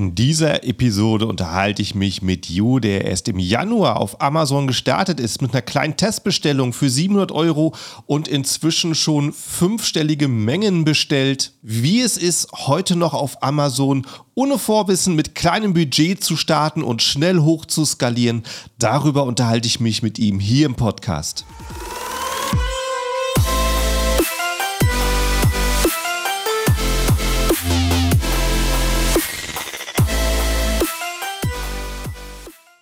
[0.00, 5.20] In dieser Episode unterhalte ich mich mit Ju, der erst im Januar auf Amazon gestartet
[5.20, 7.74] ist mit einer kleinen Testbestellung für 700 Euro
[8.06, 11.52] und inzwischen schon fünfstellige Mengen bestellt.
[11.60, 17.02] Wie es ist, heute noch auf Amazon ohne Vorwissen mit kleinem Budget zu starten und
[17.02, 18.44] schnell hoch zu skalieren,
[18.78, 21.44] darüber unterhalte ich mich mit ihm hier im Podcast.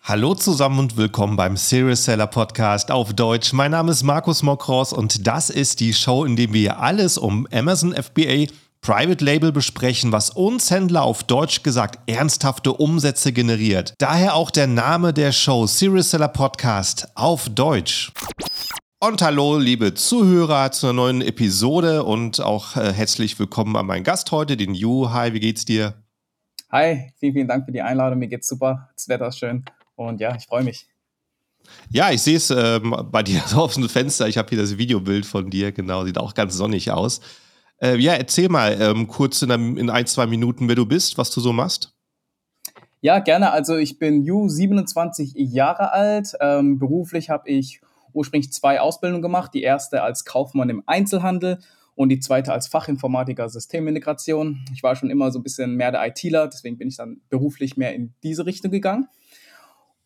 [0.09, 3.53] Hallo zusammen und willkommen beim Serious Seller Podcast auf Deutsch.
[3.53, 7.47] Mein Name ist Markus Mokros und das ist die Show, in der wir alles um
[7.53, 8.47] Amazon FBA
[8.81, 13.93] Private Label besprechen, was uns Händler auf Deutsch gesagt ernsthafte Umsätze generiert.
[13.99, 18.11] Daher auch der Name der Show Serious Seller Podcast auf Deutsch.
[19.01, 24.05] Und hallo, liebe Zuhörer, zu einer neuen Episode und auch äh, herzlich willkommen an meinen
[24.05, 25.11] Gast heute, den Ju.
[25.11, 26.03] Hi, wie geht's dir?
[26.73, 28.19] Hi, vielen, vielen Dank für die Einladung.
[28.19, 28.89] Mir geht's super.
[28.95, 29.67] Das Wetter ist schön.
[29.99, 30.87] Und ja, ich freue mich.
[31.91, 34.29] Ja, ich sehe es ähm, bei dir so auf dem Fenster.
[34.29, 37.21] Ich habe hier das Videobild von dir, genau, sieht auch ganz sonnig aus.
[37.83, 41.19] Äh, ja, erzähl mal ähm, kurz in, einem, in, ein, zwei Minuten, wer du bist,
[41.19, 41.95] was du so machst.
[43.01, 43.51] Ja, gerne.
[43.51, 46.33] Also ich bin Ju, 27 Jahre alt.
[46.41, 47.81] Ähm, beruflich habe ich
[48.13, 49.53] ursprünglich zwei Ausbildungen gemacht.
[49.55, 51.59] Die erste als Kaufmann im Einzelhandel
[51.95, 54.65] und die zweite als Fachinformatiker Systemintegration.
[54.73, 57.77] Ich war schon immer so ein bisschen mehr der ITler, deswegen bin ich dann beruflich
[57.77, 59.09] mehr in diese Richtung gegangen.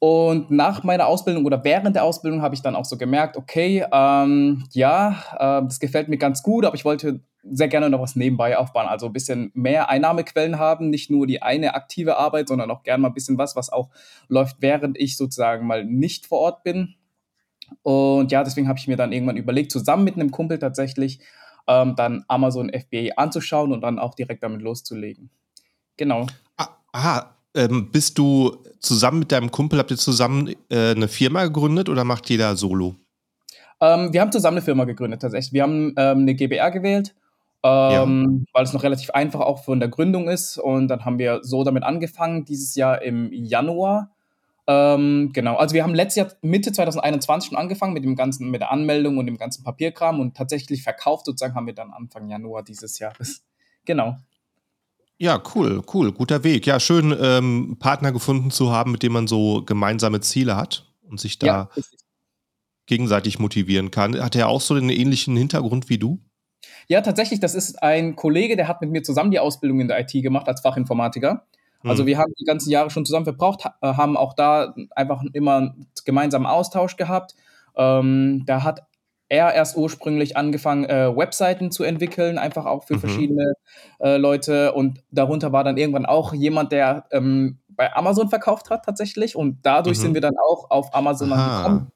[0.05, 3.87] Und nach meiner Ausbildung oder während der Ausbildung habe ich dann auch so gemerkt, okay,
[3.93, 8.17] ähm, ja, äh, das gefällt mir ganz gut, aber ich wollte sehr gerne noch was
[8.17, 12.69] nebenbei aufbauen, also ein bisschen mehr Einnahmequellen haben, nicht nur die eine aktive Arbeit, sondern
[12.73, 13.91] auch gerne mal ein bisschen was, was auch
[14.27, 16.97] läuft, während ich sozusagen mal nicht vor Ort bin.
[17.83, 21.21] Und ja, deswegen habe ich mir dann irgendwann überlegt, zusammen mit einem Kumpel tatsächlich
[21.69, 25.31] ähm, dann Amazon FBA anzuschauen und dann auch direkt damit loszulegen.
[25.97, 26.27] Genau.
[26.57, 31.45] Ah, aha, ähm, bist du zusammen mit deinem Kumpel, habt ihr zusammen äh, eine Firma
[31.45, 32.97] gegründet oder macht jeder solo?
[33.81, 35.53] Ähm, wir haben zusammen eine Firma gegründet, tatsächlich.
[35.53, 37.15] Wir haben ähm, eine GBR gewählt,
[37.65, 38.53] ähm, ja.
[38.55, 40.59] weil es noch relativ einfach auch von der Gründung ist.
[40.59, 44.11] Und dann haben wir so damit angefangen, dieses Jahr im Januar.
[44.69, 48.61] Ähm, genau, also wir haben letztes Jahr Mitte 2021 schon angefangen mit dem ganzen, mit
[48.61, 52.63] der Anmeldung und dem ganzen Papierkram und tatsächlich verkauft sozusagen haben wir dann Anfang Januar
[52.63, 53.43] dieses Jahres.
[53.85, 54.17] Genau.
[55.23, 56.67] Ja, cool, cool, guter Weg.
[56.67, 61.21] Ja, schön, ähm, Partner gefunden zu haben, mit dem man so gemeinsame Ziele hat und
[61.21, 61.69] sich da ja,
[62.87, 64.21] gegenseitig motivieren kann.
[64.21, 66.19] Hat er auch so einen ähnlichen Hintergrund wie du?
[66.89, 70.01] Ja, tatsächlich, das ist ein Kollege, der hat mit mir zusammen die Ausbildung in der
[70.01, 71.47] IT gemacht als Fachinformatiker.
[71.85, 72.07] Also mhm.
[72.09, 75.87] wir haben die ganzen Jahre schon zusammen verbraucht, äh, haben auch da einfach immer einen
[76.05, 77.37] gemeinsamen Austausch gehabt.
[77.77, 78.89] Ähm, da hat
[79.33, 83.01] er erst ursprünglich angefangen, äh, Webseiten zu entwickeln, einfach auch für mhm.
[83.01, 83.55] verschiedene
[83.99, 84.75] äh, Leute.
[84.75, 89.35] Und darunter war dann irgendwann auch jemand, der ähm, bei Amazon verkauft hat tatsächlich.
[89.35, 90.03] Und dadurch mhm.
[90.03, 91.91] sind wir dann auch auf Amazon gekommen.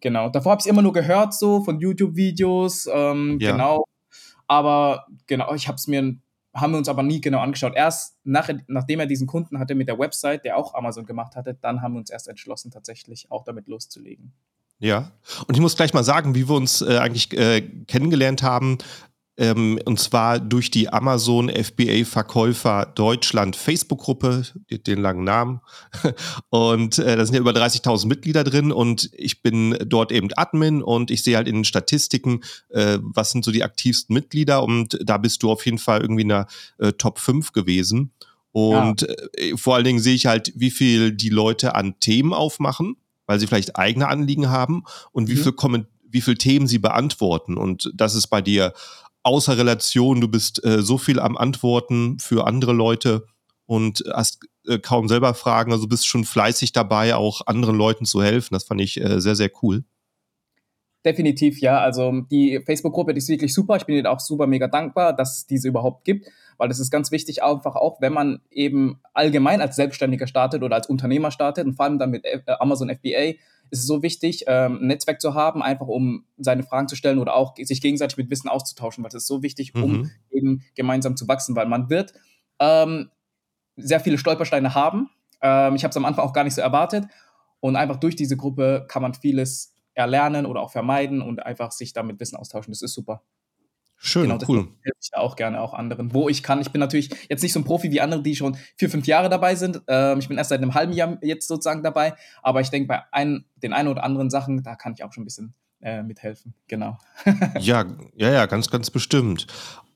[0.00, 0.28] Genau.
[0.28, 2.88] Davor habe ich es immer nur gehört, so von YouTube-Videos.
[2.92, 3.52] Ähm, ja.
[3.52, 3.84] Genau.
[4.48, 6.16] Aber genau, ich habe es mir,
[6.52, 7.74] haben wir uns aber nie genau angeschaut.
[7.76, 11.54] Erst nach, nachdem er diesen Kunden hatte mit der Website, der auch Amazon gemacht hatte,
[11.54, 14.32] dann haben wir uns erst entschlossen, tatsächlich auch damit loszulegen.
[14.82, 15.12] Ja,
[15.46, 18.78] und ich muss gleich mal sagen, wie wir uns äh, eigentlich äh, kennengelernt haben.
[19.36, 25.60] Ähm, und zwar durch die Amazon FBA Verkäufer Deutschland Facebook-Gruppe, den langen Namen.
[26.50, 30.82] Und äh, da sind ja über 30.000 Mitglieder drin und ich bin dort eben Admin
[30.82, 34.98] und ich sehe halt in den Statistiken, äh, was sind so die aktivsten Mitglieder und
[35.02, 36.46] da bist du auf jeden Fall irgendwie in der
[36.78, 38.12] äh, Top 5 gewesen.
[38.50, 39.08] Und ja.
[39.38, 42.96] Äh, vor allen Dingen sehe ich halt, wie viel die Leute an Themen aufmachen
[43.26, 45.42] weil sie vielleicht eigene Anliegen haben und wie mhm.
[45.42, 47.56] viel kommen, wie viel Themen sie beantworten.
[47.56, 48.72] Und das ist bei dir
[49.22, 50.20] außer Relation.
[50.20, 53.26] Du bist äh, so viel am Antworten für andere Leute
[53.66, 55.72] und hast äh, kaum selber Fragen.
[55.72, 58.54] Also bist schon fleißig dabei, auch anderen Leuten zu helfen.
[58.54, 59.84] Das fand ich äh, sehr, sehr cool.
[61.04, 61.80] Definitiv, ja.
[61.80, 63.76] Also die Facebook-Gruppe ist wirklich super.
[63.76, 66.92] Ich bin dir auch super mega dankbar, dass es diese überhaupt gibt, weil das ist
[66.92, 71.66] ganz wichtig, einfach auch, wenn man eben allgemein als Selbstständiger startet oder als Unternehmer startet
[71.66, 73.34] und vor allem dann mit äh, Amazon FBA,
[73.72, 77.18] ist es so wichtig, ähm, ein Netzwerk zu haben, einfach um seine Fragen zu stellen
[77.18, 80.10] oder auch sich gegenseitig mit Wissen auszutauschen, weil das ist so wichtig, um mhm.
[80.30, 82.12] eben gemeinsam zu wachsen, weil man wird
[82.60, 83.10] ähm,
[83.76, 85.08] sehr viele Stolpersteine haben.
[85.40, 87.06] Ähm, ich habe es am Anfang auch gar nicht so erwartet
[87.60, 91.92] und einfach durch diese Gruppe kann man vieles erlernen oder auch vermeiden und einfach sich
[91.92, 92.72] damit Wissen austauschen.
[92.72, 93.22] Das ist super.
[94.04, 94.66] Schön, genau, cool.
[94.82, 96.60] Helfe ich da auch gerne auch anderen, wo ich kann.
[96.60, 99.28] Ich bin natürlich jetzt nicht so ein Profi wie andere, die schon vier, fünf Jahre
[99.28, 99.80] dabei sind.
[99.86, 103.02] Ähm, ich bin erst seit einem halben Jahr jetzt sozusagen dabei, aber ich denke, bei
[103.12, 106.54] ein, den einen oder anderen Sachen, da kann ich auch schon ein bisschen äh, mithelfen.
[106.66, 106.98] Genau.
[107.60, 107.84] ja,
[108.16, 109.46] ja, ja, ganz, ganz bestimmt.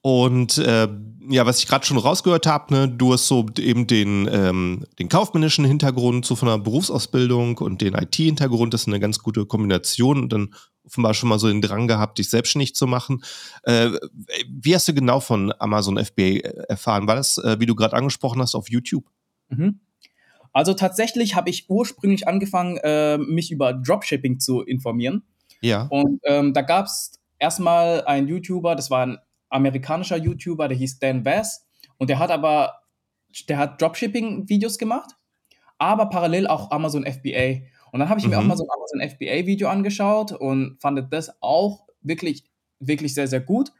[0.06, 0.86] Und äh,
[1.28, 5.08] ja, was ich gerade schon rausgehört habe, ne, du hast so eben den, ähm, den
[5.08, 10.22] kaufmännischen Hintergrund so von der Berufsausbildung und den IT-Hintergrund, das ist eine ganz gute Kombination
[10.22, 10.54] und dann
[10.84, 13.24] offenbar schon mal so den Drang gehabt, dich selbstständig zu machen.
[13.64, 13.98] Äh,
[14.48, 16.38] wie hast du genau von Amazon FBA
[16.68, 17.08] erfahren?
[17.08, 19.06] War das, äh, wie du gerade angesprochen hast, auf YouTube?
[19.48, 19.80] Mhm.
[20.52, 25.24] Also tatsächlich habe ich ursprünglich angefangen, äh, mich über Dropshipping zu informieren.
[25.62, 25.88] Ja.
[25.90, 27.10] Und ähm, da gab es
[27.40, 31.66] erstmal einen YouTuber, das war ein amerikanischer YouTuber, der hieß Dan Bass.
[31.98, 32.80] Und der hat aber,
[33.48, 35.10] der hat Dropshipping-Videos gemacht,
[35.78, 37.62] aber parallel auch Amazon FBA.
[37.92, 38.32] Und dann habe ich mhm.
[38.32, 42.44] mir auch mal so ein Amazon FBA-Video angeschaut und fand das auch wirklich,
[42.78, 43.72] wirklich sehr, sehr gut.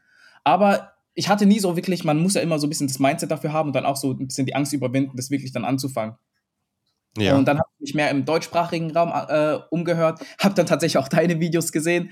[0.43, 3.31] Aber ich hatte nie so wirklich, man muss ja immer so ein bisschen das Mindset
[3.31, 6.15] dafür haben und dann auch so ein bisschen die Angst überwinden, das wirklich dann anzufangen.
[7.17, 7.35] Ja.
[7.35, 11.07] Und dann habe ich mich mehr im deutschsprachigen Raum äh, umgehört, habe dann tatsächlich auch
[11.07, 12.11] deine Videos gesehen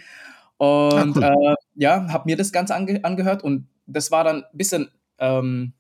[0.58, 1.54] und ah, cool.
[1.54, 5.74] äh, ja, habe mir das Ganze ange angehört und das war dann ein bisschen ähm,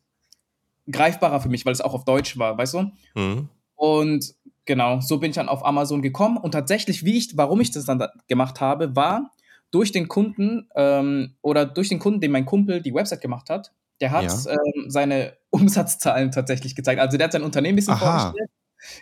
[0.91, 2.91] greifbarer für mich, weil es auch auf Deutsch war, weißt du?
[3.15, 3.49] Mhm.
[3.75, 4.35] Und
[4.65, 7.85] genau, so bin ich dann auf Amazon gekommen und tatsächlich, wie ich, warum ich das
[7.85, 9.31] dann da gemacht habe, war
[9.71, 13.73] durch den Kunden ähm, oder durch den Kunden, den mein Kumpel die Website gemacht hat,
[14.01, 14.51] der hat ja.
[14.51, 16.99] ähm, seine Umsatzzahlen tatsächlich gezeigt.
[16.99, 18.19] Also der hat sein Unternehmen ein bisschen Aha.
[18.19, 18.49] vorgestellt.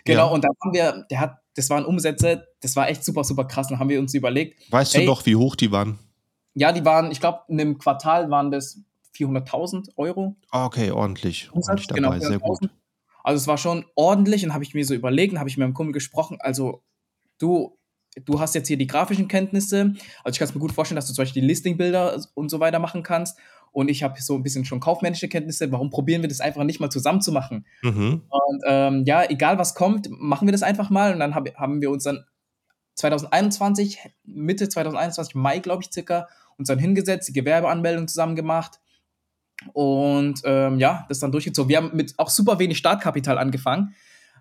[0.04, 0.32] Genau, ja.
[0.32, 3.68] und dann haben wir, der hat das waren Umsätze, das war echt super, super krass.
[3.68, 4.60] Dann haben wir uns überlegt.
[4.70, 5.98] Weißt ey, du noch, wie hoch die waren?
[6.54, 8.80] Ja, die waren, ich glaube, in einem Quartal waren das
[9.16, 10.36] 400.000 Euro.
[10.50, 11.50] Ah, okay, ordentlich.
[11.52, 12.70] ordentlich genau, dabei, genau, sehr gut.
[13.22, 15.66] Also es war schon ordentlich und habe ich mir so überlegt und habe ich mit
[15.66, 16.36] meinem Kumpel gesprochen.
[16.40, 16.82] Also
[17.38, 17.78] du,
[18.24, 19.94] du hast jetzt hier die grafischen Kenntnisse.
[20.22, 22.60] Also ich kann es mir gut vorstellen, dass du zum Beispiel die Listingbilder und so
[22.60, 23.38] weiter machen kannst
[23.74, 25.70] und ich habe so ein bisschen schon kaufmännische Kenntnisse.
[25.72, 27.66] Warum probieren wir das einfach nicht mal zusammen zu machen?
[27.82, 28.22] Mhm.
[28.28, 31.12] Und ähm, ja, egal was kommt, machen wir das einfach mal.
[31.12, 32.24] Und dann hab, haben wir uns dann
[32.94, 38.78] 2021, Mitte 2021, Mai, glaube ich, circa, uns dann hingesetzt, die Gewerbeanmeldung zusammen gemacht.
[39.72, 41.68] Und ähm, ja, das dann durchgezogen.
[41.68, 43.96] Wir haben mit auch super wenig Startkapital angefangen.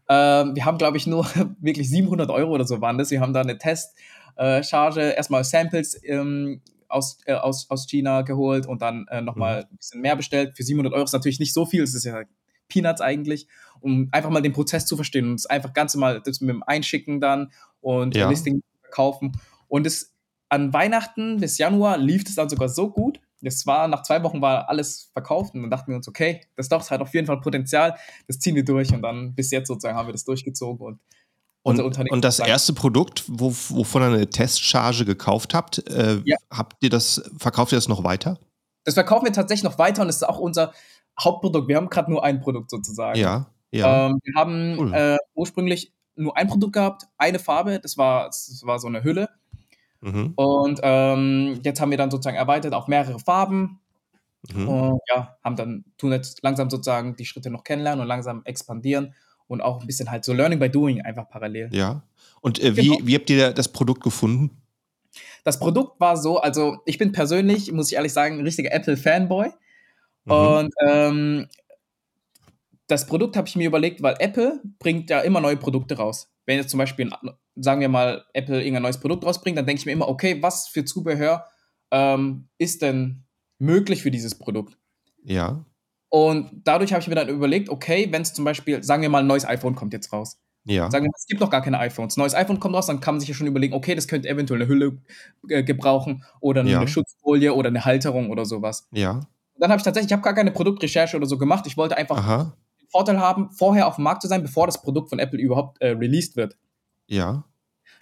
[0.09, 1.25] Ähm, wir haben, glaube ich, nur
[1.59, 3.09] wirklich 700 Euro oder so waren das.
[3.09, 6.61] Wir haben da eine Testcharge, äh, erstmal Samples ähm,
[6.93, 9.67] aus, äh, aus, aus China geholt und dann äh, nochmal mhm.
[9.71, 10.55] ein bisschen mehr bestellt.
[10.55, 12.23] Für 700 Euro ist natürlich nicht so viel, es ist ja
[12.67, 13.47] Peanuts eigentlich,
[13.81, 16.63] um einfach mal den Prozess zu verstehen und es einfach ganz normal das mit dem
[16.63, 17.51] Einschicken dann
[17.81, 18.29] und ja.
[18.29, 19.33] Listing verkaufen.
[19.67, 20.13] Und es
[20.49, 23.19] an Weihnachten bis Januar lief es dann sogar so gut.
[23.41, 26.69] Es war nach zwei Wochen war alles verkauft und dann dachten wir uns, okay, das
[26.69, 27.97] doch, das hat auf jeden Fall Potenzial,
[28.27, 30.99] das ziehen wir durch und dann bis jetzt sozusagen haben wir das durchgezogen und
[31.63, 36.35] und, und das erste Produkt, wo, wovon ihr eine Testcharge gekauft habt, äh, ja.
[36.51, 38.37] habt ihr das, verkauft ihr das noch weiter?
[38.83, 40.73] Das verkaufen wir tatsächlich noch weiter und das ist auch unser
[41.17, 41.69] Hauptprodukt.
[41.69, 43.17] Wir haben gerade nur ein Produkt sozusagen.
[43.17, 44.07] Ja, ja.
[44.07, 44.93] Ähm, wir haben cool.
[44.93, 49.29] äh, ursprünglich nur ein Produkt gehabt, eine Farbe, das war, das war so eine Hülle.
[50.01, 50.33] Mhm.
[50.35, 53.79] Und ähm, jetzt haben wir dann sozusagen erweitert auf mehrere Farben.
[54.53, 54.67] Mhm.
[54.67, 59.15] Und ja, haben dann, tun jetzt langsam sozusagen die Schritte noch kennenlernen und langsam expandieren
[59.47, 61.69] und auch ein bisschen halt so Learning by Doing einfach parallel.
[61.71, 62.03] Ja.
[62.41, 62.99] Und äh, wie, genau.
[63.03, 64.61] wie habt ihr das Produkt gefunden?
[65.43, 69.49] Das Produkt war so, also ich bin persönlich, muss ich ehrlich sagen, ein richtiger Apple-Fanboy.
[70.25, 70.31] Mhm.
[70.31, 71.47] Und ähm,
[72.87, 76.31] das Produkt habe ich mir überlegt, weil Apple bringt ja immer neue Produkte raus.
[76.45, 77.09] Wenn jetzt zum Beispiel,
[77.55, 80.67] sagen wir mal, Apple irgendein neues Produkt rausbringt, dann denke ich mir immer, okay, was
[80.67, 81.45] für Zubehör
[81.91, 83.23] ähm, ist denn
[83.59, 84.77] möglich für dieses Produkt?
[85.23, 85.63] Ja.
[86.13, 89.21] Und dadurch habe ich mir dann überlegt, okay, wenn es zum Beispiel, sagen wir mal,
[89.21, 90.39] ein neues iPhone kommt jetzt raus.
[90.63, 90.91] Ja.
[90.91, 92.17] Sagen wir mal, es gibt noch gar keine iPhones.
[92.17, 94.61] Neues iPhone kommt raus, dann kann man sich ja schon überlegen, okay, das könnte eventuell
[94.61, 95.01] eine Hülle
[95.49, 96.85] äh, gebrauchen oder eine ja.
[96.85, 98.87] Schutzfolie oder eine Halterung oder sowas.
[98.91, 99.21] Ja.
[99.57, 101.65] Dann habe ich tatsächlich, ich habe gar keine Produktrecherche oder so gemacht.
[101.65, 102.55] Ich wollte einfach Aha.
[102.79, 105.81] den Vorteil haben, vorher auf dem Markt zu sein, bevor das Produkt von Apple überhaupt
[105.81, 106.55] äh, released wird.
[107.07, 107.43] Ja.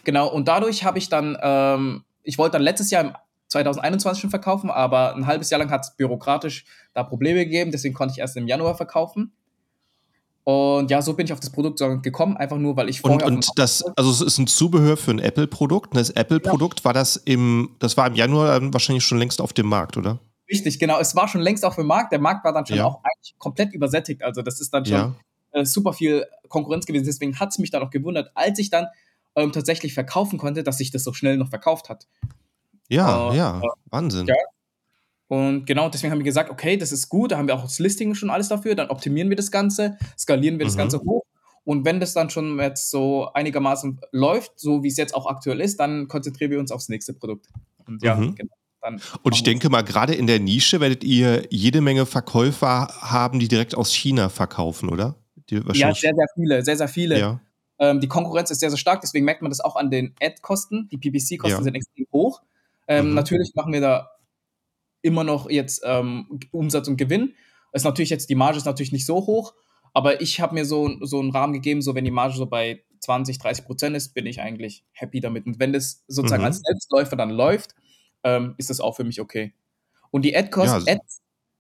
[0.04, 3.14] Genau, und dadurch habe ich dann, ähm, ich wollte dann letztes Jahr im
[3.52, 7.94] 2021 schon verkaufen, aber ein halbes Jahr lang hat es bürokratisch da Probleme gegeben, deswegen
[7.94, 9.34] konnte ich erst im Januar verkaufen.
[10.44, 13.28] Und ja, so bin ich auf das Produkt gekommen, einfach nur, weil ich vorher.
[13.28, 15.96] Und, und das, also es ist ein Zubehör für ein Apple-Produkt.
[15.96, 16.86] Das Apple-Produkt ja.
[16.86, 20.20] war das im, das war im Januar wahrscheinlich schon längst auf dem Markt, oder?
[20.50, 21.00] Richtig, genau.
[21.00, 22.12] Es war schon längst auf dem Markt.
[22.12, 22.86] Der Markt war dann schon ja.
[22.86, 24.24] auch eigentlich komplett übersättigt.
[24.24, 25.16] Also das ist dann schon ja.
[25.52, 27.06] äh, super viel Konkurrenz gewesen.
[27.06, 28.88] Deswegen hat es mich dann auch gewundert, als ich dann
[29.36, 32.08] ähm, tatsächlich verkaufen konnte, dass sich das so schnell noch verkauft hat.
[32.92, 34.28] Ja, äh, ja, äh, Wahnsinn.
[34.28, 34.36] Ja.
[35.28, 37.80] Und genau deswegen haben wir gesagt, okay, das ist gut, da haben wir auch das
[37.80, 40.70] Listing schon alles dafür, dann optimieren wir das Ganze, skalieren wir mhm.
[40.70, 41.24] das Ganze hoch.
[41.64, 45.62] Und wenn das dann schon jetzt so einigermaßen läuft, so wie es jetzt auch aktuell
[45.62, 47.48] ist, dann konzentrieren wir uns aufs nächste Produkt.
[47.88, 48.36] Und ja, mhm.
[48.36, 48.54] genau.
[49.22, 53.48] Und ich denke mal, gerade in der Nische werdet ihr jede Menge Verkäufer haben, die
[53.48, 55.16] direkt aus China verkaufen, oder?
[55.50, 57.20] ja, sehr, sehr viele, sehr, sehr viele.
[57.20, 57.42] Ja.
[57.78, 60.90] Ähm, die Konkurrenz ist sehr, sehr stark, deswegen merkt man das auch an den Ad-Kosten.
[60.92, 61.64] Die PPC-Kosten ja.
[61.64, 62.42] sind extrem hoch.
[62.92, 63.14] Ähm, mhm.
[63.14, 64.10] Natürlich machen wir da
[65.02, 67.34] immer noch jetzt ähm, Umsatz und Gewinn.
[67.72, 69.54] Ist natürlich jetzt, die Marge ist natürlich nicht so hoch,
[69.94, 72.84] aber ich habe mir so, so einen Rahmen gegeben, so wenn die Marge so bei
[73.00, 75.46] 20, 30 Prozent ist, bin ich eigentlich happy damit.
[75.46, 76.48] Und wenn das sozusagen mhm.
[76.48, 77.76] als Selbstläufer dann läuft,
[78.24, 79.54] ähm, ist das auch für mich okay.
[80.12, 81.02] Und die Ad-Kosten, ja, Ad,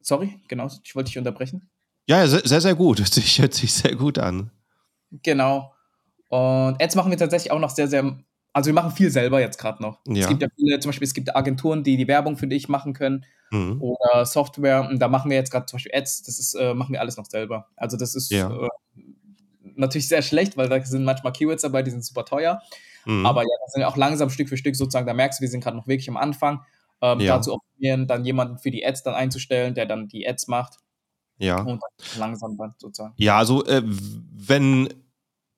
[0.01, 1.69] sorry, genau, ich wollte dich unterbrechen.
[2.07, 2.99] Ja, sehr, sehr gut.
[2.99, 4.51] Hört sich, hört sich sehr gut an.
[5.23, 5.73] Genau.
[6.27, 8.19] Und Ads machen wir tatsächlich auch noch sehr, sehr.
[8.53, 9.99] Also wir machen viel selber jetzt gerade noch.
[10.07, 10.23] Ja.
[10.23, 12.93] Es gibt ja viele, zum Beispiel, es gibt Agenturen, die die Werbung für dich machen
[12.93, 13.81] können mhm.
[13.81, 14.87] oder Software.
[14.89, 17.17] Und da machen wir jetzt gerade zum Beispiel Ads, das ist, äh, machen wir alles
[17.17, 17.67] noch selber.
[17.77, 18.49] Also das ist ja.
[18.49, 18.69] äh,
[19.75, 22.61] natürlich sehr schlecht, weil da sind manchmal Keywords dabei, die sind super teuer.
[23.05, 23.25] Mhm.
[23.25, 25.49] Aber ja, das sind ja auch langsam Stück für Stück sozusagen, da merkst du, wir
[25.49, 26.61] sind gerade noch wirklich am Anfang,
[27.01, 27.37] ähm, ja.
[27.37, 30.77] da zu optimieren, dann jemanden für die Ads dann einzustellen, der dann die Ads macht.
[31.37, 31.61] Ja.
[31.61, 31.81] Und
[32.19, 33.13] langsam dann sozusagen.
[33.17, 34.89] Ja, also äh, wenn,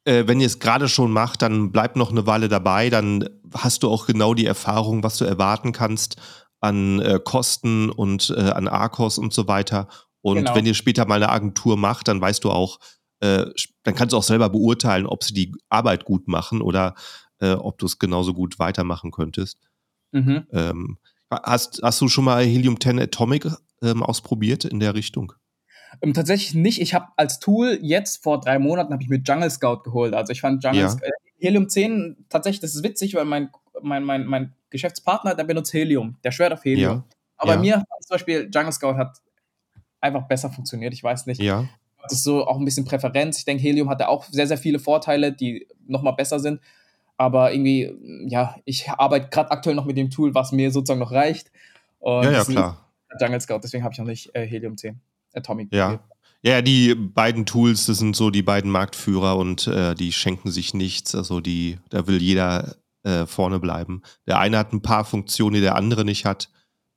[0.06, 3.84] äh, wenn ihr es gerade schon macht, dann bleibt noch eine Weile dabei, dann hast
[3.84, 6.18] du auch genau die Erfahrung, was du erwarten kannst
[6.60, 9.88] an äh, Kosten und äh, an ARKOS und so weiter.
[10.22, 10.56] Und genau.
[10.56, 12.80] wenn ihr später mal eine Agentur macht, dann weißt du auch,
[13.20, 13.46] äh,
[13.84, 16.96] dann kannst du auch selber beurteilen, ob sie die Arbeit gut machen oder
[17.40, 19.60] äh, ob du es genauso gut weitermachen könntest.
[20.12, 20.48] Mhm.
[20.52, 20.98] Ähm,
[21.30, 23.48] hast, hast du schon mal Helium 10 Atomic
[23.82, 25.34] ähm, ausprobiert in der Richtung?
[26.02, 26.82] Ähm, tatsächlich nicht.
[26.82, 30.14] Ich habe als Tool jetzt vor drei Monaten habe ich mir Jungle Scout geholt.
[30.14, 30.94] Also ich fand Jungle ja.
[30.94, 33.50] äh, Helium 10 tatsächlich, das ist witzig, weil mein,
[33.82, 36.18] mein, mein, mein Geschäftspartner, der benutzt Helium.
[36.24, 36.92] Der schwört auf Helium.
[36.92, 37.04] Ja.
[37.38, 37.60] Aber ja.
[37.60, 39.18] mir zum Beispiel Jungle Scout hat
[40.00, 40.94] einfach besser funktioniert.
[40.94, 41.42] Ich weiß nicht.
[41.42, 41.68] Ja.
[42.04, 43.40] Das ist so auch ein bisschen Präferenz.
[43.40, 46.60] Ich denke, Helium hat da auch sehr, sehr viele Vorteile, die nochmal besser sind.
[47.16, 47.94] Aber irgendwie,
[48.28, 51.52] ja, ich arbeite gerade aktuell noch mit dem Tool, was mir sozusagen noch reicht.
[52.00, 52.90] Und ja, ja, klar.
[53.20, 55.00] Jungle Scout, deswegen habe ich noch nicht äh, Helium 10.
[55.34, 55.74] Atomic.
[55.74, 56.00] Ja.
[56.46, 60.74] Ja, die beiden Tools, das sind so die beiden Marktführer und äh, die schenken sich
[60.74, 61.16] nichts.
[61.16, 64.02] Also die, da will jeder äh, vorne bleiben.
[64.28, 66.50] Der eine hat ein paar Funktionen, die der andere nicht hat.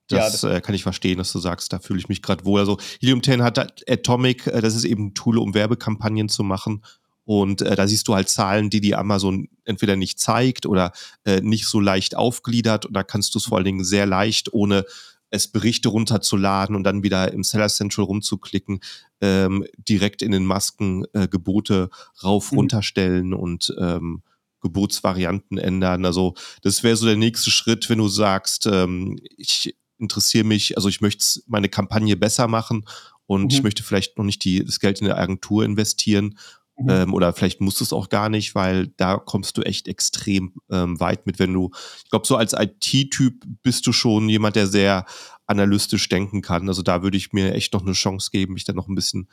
[0.09, 2.45] Das, ja, das äh, kann ich verstehen, dass du sagst, da fühle ich mich gerade
[2.45, 2.59] wohl.
[2.59, 6.83] Also Helium 10 hat Atomic, äh, das ist eben ein Tool, um Werbekampagnen zu machen.
[7.25, 10.93] Und äh, da siehst du halt Zahlen, die die Amazon entweder nicht zeigt oder
[11.25, 12.87] äh, nicht so leicht aufgliedert.
[12.87, 14.85] Und da kannst du es vor allen Dingen sehr leicht, ohne
[15.31, 18.81] es Berichte runterzuladen und dann wieder im Seller Central rumzuklicken,
[19.21, 21.91] ähm, direkt in den Masken äh, Gebote
[22.23, 22.59] rauf, mhm.
[22.59, 24.23] runterstellen und ähm,
[24.61, 26.05] Gebotsvarianten ändern.
[26.05, 30.89] Also das wäre so der nächste Schritt, wenn du sagst, ähm, ich interessiere mich, also
[30.89, 32.85] ich möchte meine Kampagne besser machen
[33.27, 33.51] und mhm.
[33.51, 36.39] ich möchte vielleicht noch nicht die, das Geld in der Agentur investieren.
[36.79, 36.91] Mhm.
[36.91, 40.55] Ähm, oder vielleicht musst du es auch gar nicht, weil da kommst du echt extrem
[40.71, 41.71] ähm, weit mit, wenn du,
[42.05, 45.07] ich glaube, so als IT-Typ bist du schon jemand, der sehr
[45.47, 46.69] analytisch denken kann.
[46.69, 49.29] Also da würde ich mir echt noch eine Chance geben, mich dann noch ein bisschen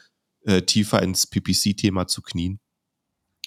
[0.46, 2.60] äh, tiefer ins PPC-Thema zu knien.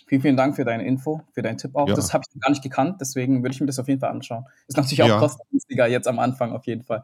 [0.08, 1.88] Vielen, vielen Dank für deine Info, für deinen Tipp auch.
[1.88, 1.94] Ja.
[1.94, 4.44] Das habe ich gar nicht gekannt, deswegen würde ich mir das auf jeden Fall anschauen.
[4.68, 5.18] Ist natürlich auch ja.
[5.18, 7.02] kostengünstiger jetzt am Anfang auf jeden Fall.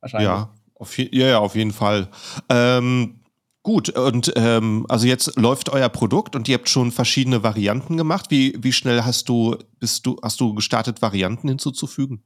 [0.00, 0.28] Wahrscheinlich.
[0.28, 2.08] Ja, auf, je ja, ja, auf jeden Fall.
[2.50, 3.23] Ähm,
[3.64, 8.30] gut, und ähm, also jetzt läuft euer Produkt und ihr habt schon verschiedene Varianten gemacht.
[8.30, 12.22] Wie, wie schnell hast du, bist du, hast du gestartet, Varianten hinzuzufügen?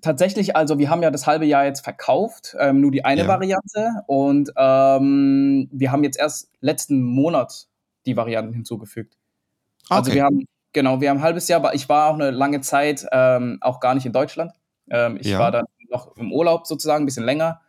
[0.00, 3.28] Tatsächlich, also wir haben ja das halbe Jahr jetzt verkauft, ähm, nur die eine ja.
[3.28, 7.66] Variante und ähm, wir haben jetzt erst letzten Monat
[8.06, 9.18] die Varianten hinzugefügt.
[9.88, 12.60] Also wir haben, genau, wir haben ein halbes Jahr, aber ich war auch eine lange
[12.60, 14.52] Zeit ähm, auch gar nicht in Deutschland.
[14.88, 15.40] Ähm, ich ja.
[15.40, 17.60] war dann noch im Urlaub sozusagen, ein bisschen länger.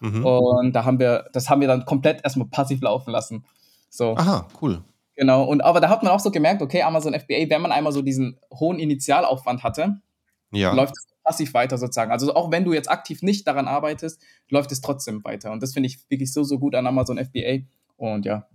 [0.00, 0.24] Mhm.
[0.24, 3.44] Und da haben wir, das haben wir dann komplett erstmal passiv laufen lassen.
[3.90, 4.16] So.
[4.16, 4.82] Aha, cool.
[5.16, 7.92] Genau, und aber da hat man auch so gemerkt, okay, Amazon FBA, wenn man einmal
[7.92, 10.00] so diesen hohen Initialaufwand hatte,
[10.52, 10.72] ja.
[10.72, 12.12] läuft es passiv weiter sozusagen.
[12.12, 15.50] Also auch wenn du jetzt aktiv nicht daran arbeitest, läuft es trotzdem weiter.
[15.50, 17.64] Und das finde ich wirklich so, so gut an Amazon FBA.
[17.96, 18.46] Und ja,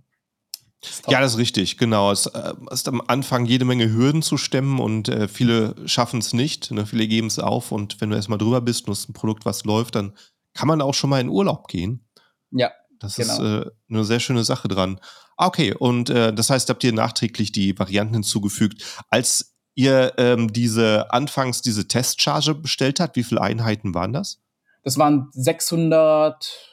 [1.08, 2.12] ja, das ist richtig, genau.
[2.12, 6.32] Es äh, ist am Anfang jede Menge Hürden zu stemmen und äh, viele schaffen es
[6.32, 6.70] nicht.
[6.70, 6.86] Ne?
[6.86, 9.64] Viele geben es auf und wenn du erstmal drüber bist und es ein Produkt, was
[9.64, 10.12] läuft, dann
[10.54, 12.08] kann man auch schon mal in Urlaub gehen.
[12.50, 12.70] Ja.
[12.98, 13.34] Das genau.
[13.34, 14.98] ist äh, eine sehr schöne Sache dran.
[15.36, 18.82] Ah, okay, und äh, das heißt, habt ihr nachträglich die Varianten hinzugefügt.
[19.10, 24.40] Als ihr ähm, diese anfangs diese Testcharge bestellt habt, wie viele Einheiten waren das?
[24.84, 26.70] Das waren 600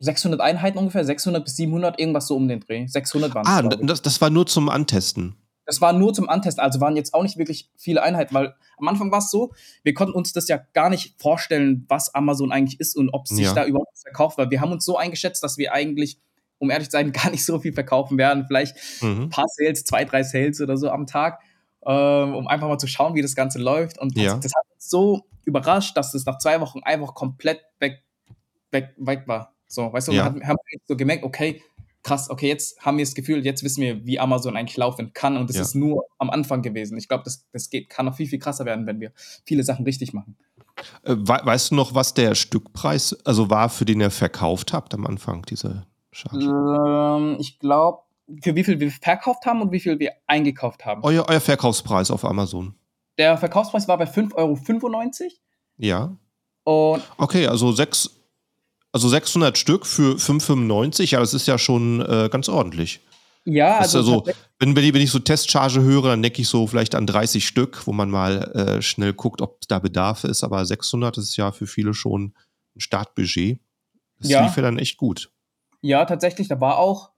[0.00, 2.86] 600 Einheiten ungefähr, 600 bis 700, irgendwas so um den Dreh.
[2.86, 5.36] 600 waren Ah, das, das war nur zum Antesten.
[5.66, 8.88] Das war nur zum Antesten, also waren jetzt auch nicht wirklich viele Einheiten, weil am
[8.88, 9.52] Anfang war es so,
[9.82, 13.46] wir konnten uns das ja gar nicht vorstellen, was Amazon eigentlich ist und ob sich
[13.46, 13.54] ja.
[13.54, 16.18] da überhaupt verkauft, weil wir haben uns so eingeschätzt, dass wir eigentlich,
[16.58, 18.44] um ehrlich zu sein, gar nicht so viel verkaufen werden.
[18.46, 19.22] Vielleicht mhm.
[19.22, 21.40] ein paar Sales, zwei, drei Sales oder so am Tag,
[21.86, 23.98] ähm, um einfach mal zu schauen, wie das Ganze läuft.
[23.98, 24.34] Und ja.
[24.34, 28.02] das, das, hat uns so überrascht, dass es nach zwei Wochen einfach komplett weg,
[28.70, 29.54] weg, weg war.
[29.66, 30.34] So, weißt du, ja.
[30.34, 31.62] wir haben so gemerkt, okay,
[32.04, 35.36] krass, okay, jetzt haben wir das Gefühl, jetzt wissen wir, wie Amazon eigentlich laufen kann
[35.36, 35.62] und das ja.
[35.62, 36.96] ist nur am Anfang gewesen.
[36.96, 39.10] Ich glaube, das, das geht, kann noch viel, viel krasser werden, wenn wir
[39.44, 40.36] viele Sachen richtig machen.
[41.02, 45.06] Äh, weißt du noch, was der Stückpreis also war, für den ihr verkauft habt am
[45.06, 46.44] Anfang, diese Charge?
[46.46, 48.02] Ähm, ich glaube,
[48.42, 51.02] für wie viel wir verkauft haben und wie viel wir eingekauft haben.
[51.02, 52.74] Euer, euer Verkaufspreis auf Amazon.
[53.18, 55.30] Der Verkaufspreis war bei 5,95 Euro.
[55.78, 56.16] Ja.
[56.64, 58.10] Und okay, also, sechs,
[58.94, 63.00] also 600 Stück für 5,95, ja, das ist ja schon äh, ganz ordentlich.
[63.44, 63.98] Ja, also.
[63.98, 64.24] also
[64.60, 67.92] wenn, wenn, ich, so Testcharge höre, dann denke ich so vielleicht an 30 Stück, wo
[67.92, 70.44] man mal äh, schnell guckt, ob da Bedarf ist.
[70.44, 72.34] Aber 600 ist ja für viele schon
[72.76, 73.58] ein Startbudget.
[74.20, 74.44] Das ja.
[74.44, 75.32] lief ja dann echt gut.
[75.80, 76.46] Ja, tatsächlich.
[76.46, 77.10] Da war auch,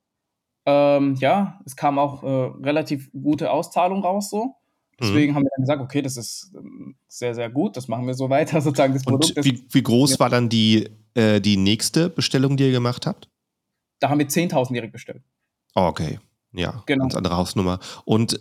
[0.65, 4.55] ähm, ja, es kam auch äh, relativ gute Auszahlung raus so.
[4.99, 5.37] Deswegen mhm.
[5.37, 8.31] haben wir dann gesagt, okay, das ist ähm, sehr, sehr gut, das machen wir so
[8.31, 8.95] weiter, sozusagen.
[8.95, 12.73] Das Produkt Und wie, wie groß war dann die, äh, die nächste Bestellung, die ihr
[12.73, 13.29] gemacht habt?
[14.01, 15.23] Da haben wir 10.000 direkt bestellt.
[15.75, 16.19] Oh, okay.
[16.53, 17.05] Ja, genau.
[17.05, 17.81] ganz andere Hausnummer.
[18.05, 18.39] Und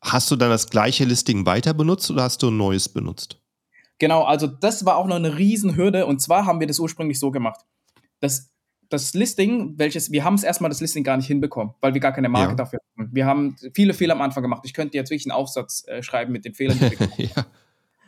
[0.00, 3.40] hast du dann das gleiche Listing weiter benutzt oder hast du ein neues benutzt?
[3.98, 6.06] Genau, also das war auch noch eine Riesenhürde.
[6.06, 7.60] Und zwar haben wir das ursprünglich so gemacht.
[8.20, 8.50] Das,
[8.94, 12.12] das Listing, welches, wir haben es erstmal das Listing gar nicht hinbekommen, weil wir gar
[12.12, 12.56] keine Marke ja.
[12.56, 13.10] dafür hatten.
[13.14, 14.62] Wir haben viele Fehler am Anfang gemacht.
[14.64, 17.46] Ich könnte jetzt wirklich einen Aufsatz äh, schreiben mit den Fehlern, die ja.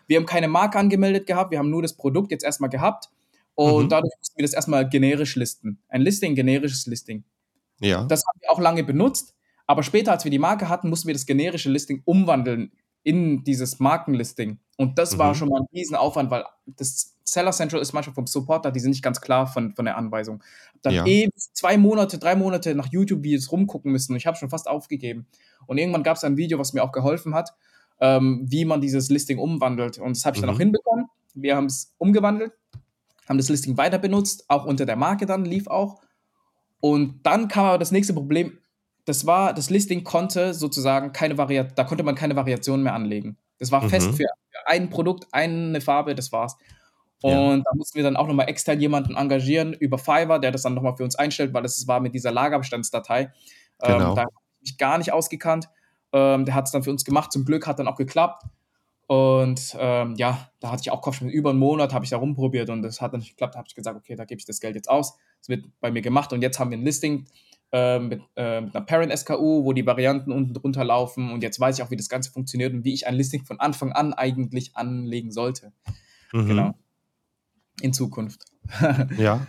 [0.07, 3.11] Wir haben keine Marke angemeldet gehabt, wir haben nur das Produkt jetzt erstmal gehabt.
[3.55, 3.89] Und mhm.
[3.89, 5.79] dadurch mussten wir das erstmal generisch listen.
[5.89, 7.25] Ein Listing, generisches Listing.
[7.81, 8.05] Ja.
[8.05, 9.35] Das haben wir auch lange benutzt,
[9.67, 13.81] aber später, als wir die Marke hatten, mussten wir das generische Listing umwandeln in dieses
[13.81, 14.59] Markenlisting.
[14.77, 15.19] Und das mhm.
[15.19, 18.91] war schon mal ein Riesenaufwand, weil das Seller Central ist manchmal vom Supporter, die sind
[18.91, 20.43] nicht ganz klar von, von der Anweisung.
[20.83, 21.07] Dann ja.
[21.07, 25.27] eh zwei Monate, drei Monate nach YouTube-Videos rumgucken müssen und ich habe schon fast aufgegeben.
[25.67, 27.53] Und irgendwann gab es ein Video, was mir auch geholfen hat,
[28.01, 29.99] ähm, wie man dieses Listing umwandelt.
[29.99, 30.47] Und das habe ich mhm.
[30.47, 31.07] dann auch hinbekommen.
[31.35, 32.53] Wir haben es umgewandelt,
[33.29, 36.01] haben das Listing weiter benutzt, auch unter der Marke dann, lief auch.
[36.81, 38.59] Und dann kam aber das nächste Problem.
[39.05, 43.37] Das war, das Listing konnte sozusagen keine Variation, da konnte man keine Variation mehr anlegen.
[43.59, 43.89] Das war mhm.
[43.89, 44.27] fest für
[44.67, 46.57] ein Produkt, eine Farbe, das war's.
[47.23, 47.57] Und ja.
[47.57, 50.97] da mussten wir dann auch nochmal extern jemanden engagieren über Fiverr, der das dann nochmal
[50.97, 53.33] für uns einstellt, weil das war mit dieser Lagerbestandsdatei.
[53.83, 54.11] Ähm, genau.
[54.11, 55.69] Ähm, da habe ich mich gar nicht ausgekannt.
[56.13, 57.33] Ähm, der hat es dann für uns gemacht.
[57.33, 58.45] Zum Glück hat dann auch geklappt.
[59.07, 61.33] Und ähm, ja, da hatte ich auch Kopfschmerzen.
[61.33, 63.55] Über einen Monat habe ich da rumprobiert und das hat dann nicht geklappt.
[63.55, 65.17] Da habe ich gesagt, okay, da gebe ich das Geld jetzt aus.
[65.39, 67.27] Das wird bei mir gemacht und jetzt haben wir ein Listing
[67.73, 71.61] äh, mit, äh, mit, einer Parent SKU, wo die Varianten unten drunter laufen und jetzt
[71.61, 74.13] weiß ich auch, wie das Ganze funktioniert und wie ich ein Listing von Anfang an
[74.13, 75.73] eigentlich anlegen sollte.
[76.33, 76.49] Mhm.
[76.49, 76.75] Genau.
[77.81, 78.45] In Zukunft.
[79.19, 79.47] ja.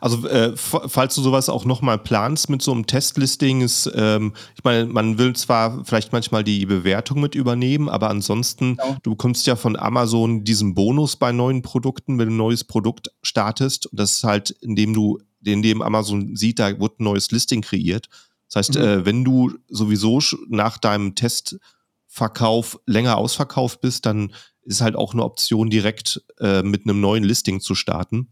[0.00, 4.64] Also äh, falls du sowas auch nochmal planst mit so einem Testlisting, ist, ähm, ich
[4.64, 8.96] meine, man will zwar vielleicht manchmal die Bewertung mit übernehmen, aber ansonsten, genau.
[9.02, 13.10] du bekommst ja von Amazon diesen Bonus bei neuen Produkten, wenn du ein neues Produkt
[13.22, 13.86] startest.
[13.86, 18.08] Und das ist halt, indem du, indem Amazon sieht, da wird ein neues Listing kreiert.
[18.48, 18.82] Das heißt, mhm.
[18.82, 24.32] äh, wenn du sowieso nach deinem Testverkauf länger ausverkauft bist, dann
[24.64, 28.28] ist halt auch eine Option, direkt äh, mit einem neuen Listing zu starten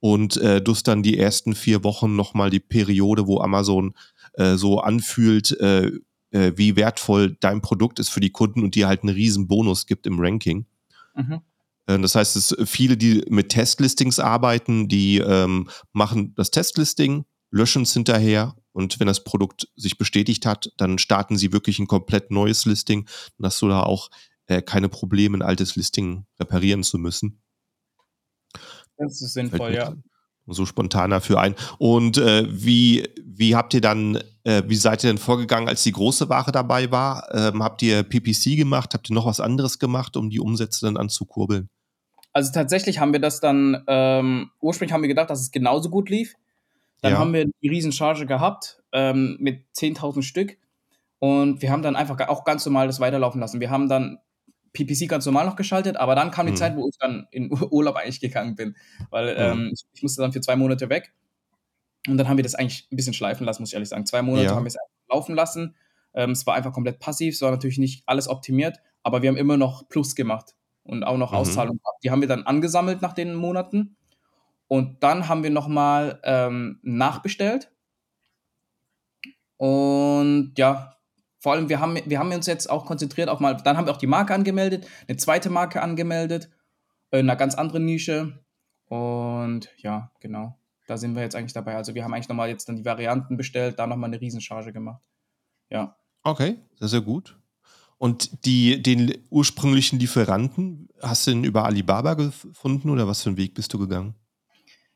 [0.00, 3.94] und äh, du dann die ersten vier Wochen nochmal die Periode, wo Amazon
[4.34, 5.90] äh, so anfühlt, äh,
[6.30, 9.86] äh, wie wertvoll dein Produkt ist für die Kunden und dir halt einen riesen Bonus
[9.86, 10.66] gibt im Ranking.
[11.14, 11.40] Mhm.
[11.86, 17.82] Äh, das heißt, es viele, die mit Testlistings arbeiten, die ähm, machen das Testlisting, löschen
[17.82, 22.30] es hinterher und wenn das Produkt sich bestätigt hat, dann starten sie wirklich ein komplett
[22.30, 23.08] neues Listing.
[23.42, 24.10] Hast du da auch
[24.48, 27.40] äh, keine Probleme, ein altes Listing reparieren zu müssen.
[28.96, 29.94] Das ist sinnvoll, ja.
[30.46, 31.54] So spontan dafür ein.
[31.76, 35.92] Und äh, wie, wie habt ihr dann, äh, wie seid ihr denn vorgegangen, als die
[35.92, 37.28] große Ware dabei war?
[37.32, 38.94] Ähm, habt ihr PPC gemacht?
[38.94, 41.68] Habt ihr noch was anderes gemacht, um die Umsätze dann anzukurbeln?
[42.32, 46.08] Also tatsächlich haben wir das dann, ähm, ursprünglich haben wir gedacht, dass es genauso gut
[46.08, 46.34] lief.
[47.02, 47.18] Dann ja.
[47.18, 50.56] haben wir die Riesencharge gehabt ähm, mit 10.000 Stück.
[51.18, 53.60] Und wir haben dann einfach auch ganz normal das weiterlaufen lassen.
[53.60, 54.18] Wir haben dann
[54.72, 56.56] PPC ganz normal noch geschaltet, aber dann kam die mhm.
[56.56, 58.76] Zeit, wo ich dann in Urlaub eigentlich gegangen bin,
[59.10, 61.12] weil ähm, ich, ich, musste dann für zwei Monate weg.
[62.06, 64.06] Und dann haben wir das eigentlich ein bisschen schleifen lassen, muss ich ehrlich sagen.
[64.06, 64.54] Zwei Monate ja.
[64.54, 64.76] haben wir es
[65.10, 65.74] laufen lassen.
[66.14, 69.36] Ähm, es war einfach komplett passiv, es war natürlich nicht alles optimiert, aber wir haben
[69.36, 70.54] immer noch Plus gemacht
[70.84, 71.38] und auch noch mhm.
[71.38, 72.02] Auszahlungen gehabt.
[72.02, 73.96] Die haben wir dann angesammelt nach den Monaten.
[74.68, 77.72] Und dann haben wir nochmal ähm, nachbestellt.
[79.56, 80.97] Und ja,
[81.38, 83.92] vor allem, wir haben, wir haben uns jetzt auch konzentriert auf mal, dann haben wir
[83.92, 86.50] auch die Marke angemeldet, eine zweite Marke angemeldet,
[87.10, 88.44] in einer ganz anderen Nische.
[88.86, 90.58] Und ja, genau.
[90.86, 91.76] Da sind wir jetzt eigentlich dabei.
[91.76, 95.02] Also wir haben eigentlich nochmal jetzt dann die Varianten bestellt, da nochmal eine Riesencharge gemacht.
[95.70, 95.96] Ja.
[96.22, 97.38] Okay, sehr, sehr gut.
[97.98, 103.36] Und die, den ursprünglichen Lieferanten, hast du den über Alibaba gefunden oder was für einen
[103.36, 104.14] Weg bist du gegangen?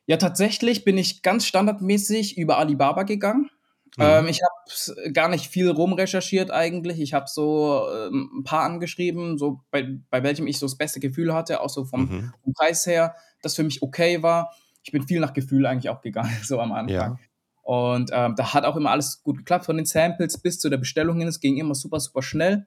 [0.06, 3.50] Ja, tatsächlich bin ich ganz standardmäßig über Alibaba gegangen.
[3.96, 4.04] Mhm.
[4.04, 7.00] Ähm, ich habe gar nicht viel rumrecherchiert eigentlich.
[7.00, 10.98] Ich habe so ähm, ein paar angeschrieben, so bei, bei welchem ich so das beste
[10.98, 12.32] Gefühl hatte, auch so vom, mhm.
[12.42, 14.52] vom Preis her, das für mich okay war.
[14.82, 16.94] Ich bin viel nach Gefühl eigentlich auch gegangen, so am Anfang.
[16.94, 17.18] Ja.
[17.62, 20.78] Und ähm, da hat auch immer alles gut geklappt, von den Samples bis zu der
[20.78, 21.28] Bestellung hin.
[21.28, 22.66] Es ging immer super, super schnell.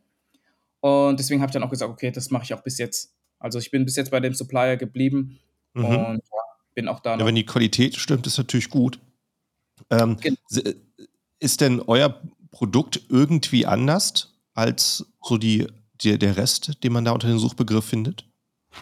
[0.79, 3.13] Und deswegen habe ich dann auch gesagt, okay, das mache ich auch bis jetzt.
[3.39, 5.39] Also ich bin bis jetzt bei dem Supplier geblieben
[5.73, 5.85] mhm.
[5.85, 6.21] und
[6.75, 7.17] bin auch da.
[7.17, 8.99] Ja, wenn die Qualität stimmt, ist natürlich gut.
[9.89, 10.37] Ähm, genau.
[11.45, 15.67] Ist denn euer Produkt irgendwie anders als so die,
[16.01, 18.27] die, der Rest, den man da unter dem Suchbegriff findet?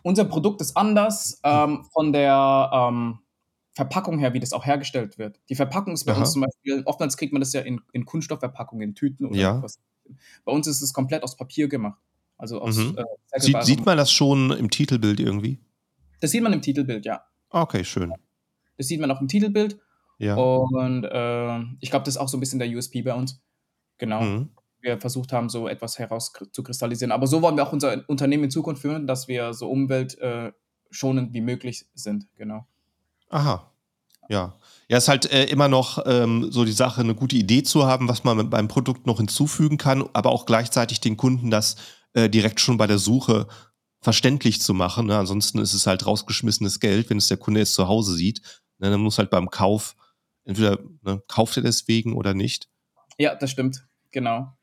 [0.01, 3.19] Unser Produkt ist anders ähm, von der ähm,
[3.73, 5.41] Verpackung her, wie das auch hergestellt wird.
[5.49, 6.21] Die Verpackung ist bei Aha.
[6.21, 9.61] uns zum Beispiel, oftmals kriegt man das ja in, in Kunststoffverpackungen, in Tüten oder ja.
[9.61, 9.81] was.
[10.45, 11.99] Bei uns ist es komplett aus Papier gemacht.
[12.37, 12.97] Also aus mhm.
[12.97, 15.59] äh, sieht, sieht man das schon im Titelbild irgendwie?
[16.21, 17.25] Das sieht man im Titelbild, ja.
[17.49, 18.13] Okay, schön.
[18.77, 19.77] Das sieht man auch im Titelbild.
[20.17, 20.35] Ja.
[20.35, 23.41] Und äh, ich glaube, das ist auch so ein bisschen der USP bei uns.
[23.97, 24.21] Genau.
[24.21, 24.49] Mhm.
[24.81, 27.11] Wir versucht haben, so etwas herauszukristallisieren.
[27.11, 31.33] Aber so wollen wir auch unser Unternehmen in Zukunft führen, dass wir so umweltschonend äh,
[31.33, 32.27] wie möglich sind.
[32.35, 32.67] Genau.
[33.29, 33.71] Aha.
[34.29, 34.53] Ja.
[34.89, 38.07] Ja, ist halt äh, immer noch ähm, so die Sache, eine gute Idee zu haben,
[38.07, 41.75] was man beim Produkt noch hinzufügen kann, aber auch gleichzeitig den Kunden das
[42.13, 43.47] äh, direkt schon bei der Suche
[44.01, 45.07] verständlich zu machen.
[45.07, 45.17] Ne?
[45.17, 48.41] Ansonsten ist es halt rausgeschmissenes Geld, wenn es der Kunde jetzt zu Hause sieht.
[48.79, 48.91] Ne?
[48.91, 49.95] Dann muss halt beim Kauf
[50.45, 52.69] entweder ne, kauft er deswegen oder nicht.
[53.17, 54.53] Ja, das stimmt, genau.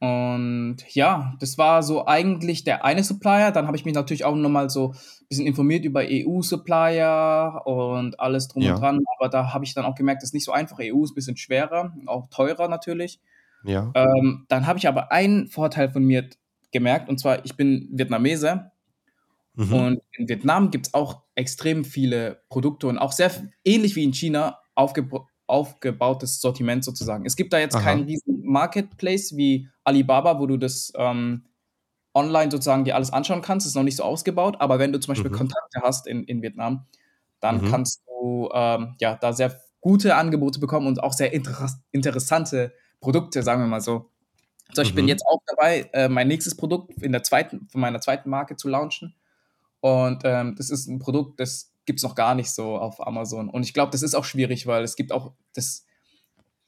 [0.00, 3.50] Und ja, das war so eigentlich der eine Supplier.
[3.50, 8.46] Dann habe ich mich natürlich auch nochmal so ein bisschen informiert über EU-Supplier und alles
[8.46, 8.74] drum ja.
[8.74, 9.00] und dran.
[9.18, 10.78] Aber da habe ich dann auch gemerkt, das ist nicht so einfach.
[10.80, 13.20] EU ist ein bisschen schwerer, auch teurer natürlich.
[13.64, 13.90] Ja.
[13.94, 16.28] Ähm, dann habe ich aber einen Vorteil von mir
[16.70, 18.70] gemerkt, und zwar, ich bin Vietnamese.
[19.54, 19.72] Mhm.
[19.72, 23.32] Und in Vietnam gibt es auch extrem viele Produkte und auch sehr
[23.64, 25.08] ähnlich wie in China aufge
[25.46, 27.24] aufgebautes Sortiment sozusagen.
[27.24, 27.82] Es gibt da jetzt Aha.
[27.82, 31.46] keinen riesen Marketplace wie Alibaba, wo du das ähm,
[32.12, 33.64] online sozusagen dir alles anschauen kannst.
[33.64, 35.36] Das ist noch nicht so ausgebaut, aber wenn du zum Beispiel mhm.
[35.36, 36.84] Kontakte hast in, in Vietnam,
[37.40, 37.70] dann mhm.
[37.70, 43.42] kannst du ähm, ja da sehr gute Angebote bekommen und auch sehr inter interessante Produkte,
[43.42, 44.10] sagen wir mal so.
[44.68, 44.96] Also ich mhm.
[44.96, 48.56] bin jetzt auch dabei, äh, mein nächstes Produkt in der zweiten, von meiner zweiten Marke
[48.56, 49.14] zu launchen.
[49.80, 53.48] Und ähm, das ist ein Produkt, das gibt es noch gar nicht so auf Amazon.
[53.48, 55.86] Und ich glaube, das ist auch schwierig, weil es gibt auch das,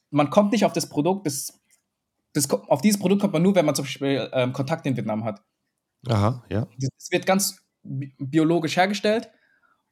[0.09, 1.61] man kommt nicht auf das Produkt, das,
[2.33, 5.25] das, auf dieses Produkt kommt man nur, wenn man zum Beispiel ähm, Kontakt in Vietnam
[5.25, 5.43] hat.
[6.09, 6.67] Aha, ja.
[6.97, 9.29] Es wird ganz biologisch hergestellt.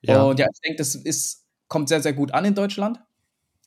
[0.00, 0.22] Ja.
[0.22, 2.98] Und ja, ich denke, das ist, kommt sehr, sehr gut an in Deutschland.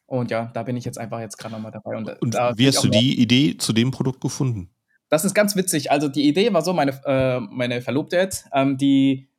[0.08, 1.96] Und ja, da bin ich jetzt einfach jetzt gerade nochmal dabei.
[1.96, 4.72] Und, und wie hast du die Idee zu dem Produkt gefunden?
[5.10, 5.92] Das ist ganz witzig.
[5.92, 9.31] Also die Idee war so, meine, äh, meine Verlobte jetzt, ähm, die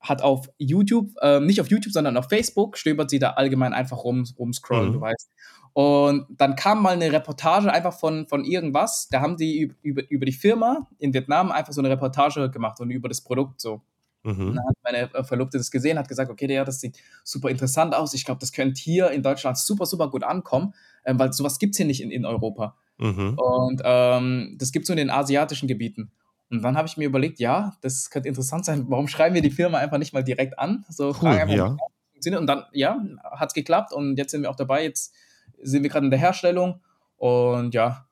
[0.00, 3.98] hat auf YouTube, äh, nicht auf YouTube, sondern auf Facebook, stöbert sie da allgemein einfach
[4.04, 4.92] rum, rumscrollen, mhm.
[4.94, 5.30] du weißt.
[5.72, 9.08] Und dann kam mal eine Reportage einfach von, von irgendwas.
[9.10, 12.90] Da haben die über, über die Firma in Vietnam einfach so eine Reportage gemacht und
[12.90, 13.82] über das Produkt so.
[14.22, 14.54] Mhm.
[14.54, 17.94] Dann hat meine äh, Verlobte das gesehen, hat gesagt, okay, ja, das sieht super interessant
[17.94, 18.14] aus.
[18.14, 21.74] Ich glaube, das könnte hier in Deutschland super, super gut ankommen, ähm, weil sowas gibt
[21.74, 22.76] es hier nicht in, in Europa.
[22.98, 23.38] Mhm.
[23.38, 26.10] Und ähm, das gibt es nur in den asiatischen Gebieten.
[26.50, 28.86] Und dann habe ich mir überlegt, ja, das könnte interessant sein.
[28.88, 30.84] Warum schreiben wir die Firma einfach nicht mal direkt an?
[30.88, 31.76] So cool, fragen einfach, ja.
[32.38, 33.00] Und dann, ja,
[33.32, 34.82] hat es geklappt und jetzt sind wir auch dabei.
[34.82, 35.14] Jetzt
[35.62, 36.80] sind wir gerade in der Herstellung
[37.16, 38.06] und ja,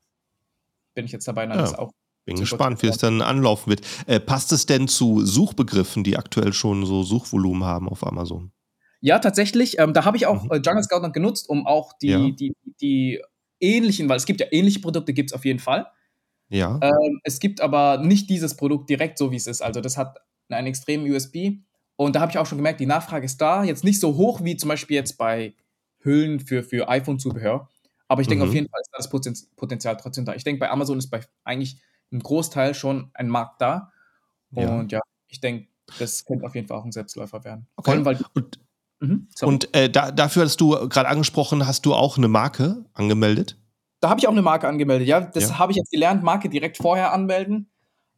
[0.95, 1.63] bin ich jetzt dabei, dann ja.
[1.63, 1.91] das auch.
[2.25, 3.81] Bin gespannt, wie es dann anlaufen wird.
[4.07, 8.53] Äh, passt es denn zu Suchbegriffen, die aktuell schon so Suchvolumen haben auf Amazon?
[9.01, 9.79] Ja, tatsächlich.
[9.79, 10.51] Ähm, da habe ich auch mhm.
[10.51, 12.31] Äh, Jungle Scout noch genutzt, um auch die, ja.
[12.31, 13.23] die, die
[13.61, 15.87] ähnlichen, weil es gibt ja ähnliche Produkte, gibt es auf jeden Fall.
[16.49, 16.79] Ja.
[16.83, 19.63] Ähm, es gibt aber nicht dieses Produkt direkt so, wie es ist.
[19.63, 21.59] Also das hat einen extremen USB.
[21.97, 23.65] Und da habe ich auch schon gemerkt, die Nachfrage ist da.
[23.65, 25.55] Jetzt nicht so hoch wie zum Beispiel jetzt bei
[26.01, 27.69] Hüllen für, für iPhone-Zubehör.
[28.07, 28.51] Aber ich denke mhm.
[28.51, 30.35] auf jeden Fall ist da das Potenzial trotzdem da.
[30.35, 31.81] Ich denke, bei Amazon ist bei eigentlich
[32.11, 33.93] einem Großteil schon ein Markt da.
[34.53, 37.67] Und ja, ja ich denke, das könnte auf jeden Fall auch ein Selbstläufer werden.
[37.77, 37.91] Okay.
[37.91, 38.59] Allem, weil und,
[39.01, 43.59] mhm, und äh, da, dafür hast du gerade angesprochen, hast du auch eine Marke angemeldet?
[44.01, 45.21] Da habe ich auch eine Marke angemeldet, ja.
[45.21, 45.59] Das ja.
[45.59, 47.71] habe ich jetzt gelernt, Marke direkt vorher anmelden.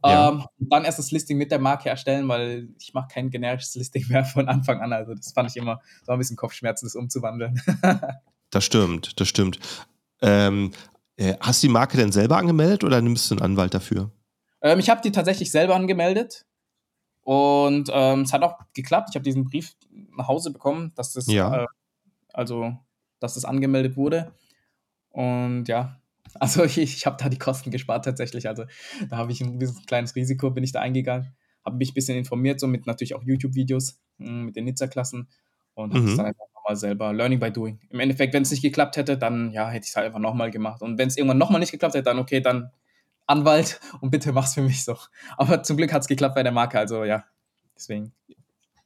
[0.04, 0.30] Ja.
[0.30, 4.06] Ähm, dann erst das Listing mit der Marke erstellen, weil ich mache kein generisches Listing
[4.08, 4.92] mehr von Anfang an.
[4.92, 7.60] Also das fand ich immer so ein bisschen Kopfschmerzen, das umzuwandeln.
[8.50, 9.58] das stimmt, das stimmt.
[10.22, 10.72] Ähm,
[11.16, 14.10] äh, hast du die Marke denn selber angemeldet oder nimmst du einen Anwalt dafür?
[14.62, 16.46] Ähm, ich habe die tatsächlich selber angemeldet
[17.22, 19.10] und ähm, es hat auch geklappt.
[19.10, 19.74] Ich habe diesen Brief
[20.16, 21.64] nach Hause bekommen, dass das, ja.
[21.64, 21.66] äh,
[22.32, 22.74] also,
[23.18, 24.32] dass das angemeldet wurde.
[25.10, 26.00] Und ja,
[26.34, 28.48] also ich, ich habe da die Kosten gespart tatsächlich.
[28.48, 28.64] Also
[29.08, 32.16] da habe ich ein bisschen kleines Risiko, bin ich da eingegangen, habe mich ein bisschen
[32.16, 35.28] informiert, so mit natürlich auch YouTube-Videos hm, mit den Nizza-Klassen
[35.74, 36.06] und habe mhm.
[36.06, 37.12] das dann einfach nochmal selber.
[37.12, 37.80] Learning by doing.
[37.90, 40.50] Im Endeffekt, wenn es nicht geklappt hätte, dann ja, hätte ich es halt einfach nochmal
[40.50, 40.82] gemacht.
[40.82, 42.70] Und wenn es irgendwann nochmal nicht geklappt hätte, dann okay, dann
[43.26, 44.96] Anwalt und bitte mach's für mich so.
[45.36, 47.24] Aber zum Glück hat es geklappt bei der Marke, also ja,
[47.76, 48.12] deswegen.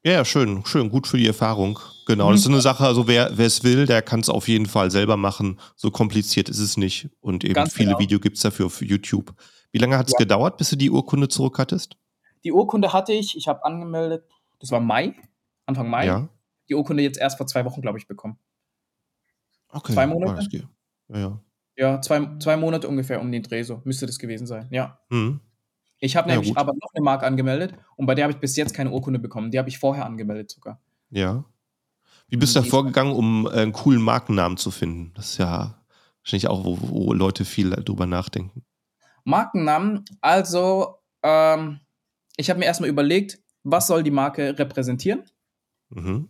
[0.06, 1.78] Ja, schön, schön, gut für die Erfahrung.
[2.06, 4.90] Genau, das ist eine Sache, also wer es will, der kann es auf jeden Fall
[4.90, 5.58] selber machen.
[5.76, 7.08] So kompliziert ist es nicht.
[7.20, 8.00] Und eben Ganz viele genau.
[8.00, 9.34] Videos gibt es dafür auf YouTube.
[9.72, 10.18] Wie lange hat es ja.
[10.18, 11.96] gedauert, bis du die Urkunde zurück hattest?
[12.44, 14.26] Die Urkunde hatte ich, ich habe angemeldet,
[14.58, 15.14] das war Mai,
[15.64, 16.06] Anfang Mai.
[16.06, 16.28] Ja.
[16.68, 18.38] Die Urkunde jetzt erst vor zwei Wochen, glaube ich, bekommen.
[19.70, 19.94] Okay.
[19.94, 20.46] Zwei Monate?
[21.08, 21.40] Ja, ja.
[21.76, 24.98] Ja, zwei, zwei Monate ungefähr um den Dreh, so müsste das gewesen sein, ja.
[25.08, 25.40] Mhm.
[25.98, 28.56] Ich habe nämlich ja, aber noch eine Marke angemeldet und bei der habe ich bis
[28.56, 29.50] jetzt keine Urkunde bekommen.
[29.50, 30.80] Die habe ich vorher angemeldet sogar.
[31.10, 31.44] Ja.
[32.28, 35.12] Wie bist du da vorgegangen, um einen coolen Markennamen zu finden?
[35.14, 35.78] Das ist ja
[36.22, 38.64] wahrscheinlich auch, wo, wo Leute viel drüber nachdenken.
[39.24, 41.80] Markennamen, also ähm,
[42.36, 45.24] ich habe mir erstmal überlegt, was soll die Marke repräsentieren?
[45.90, 46.28] Mhm.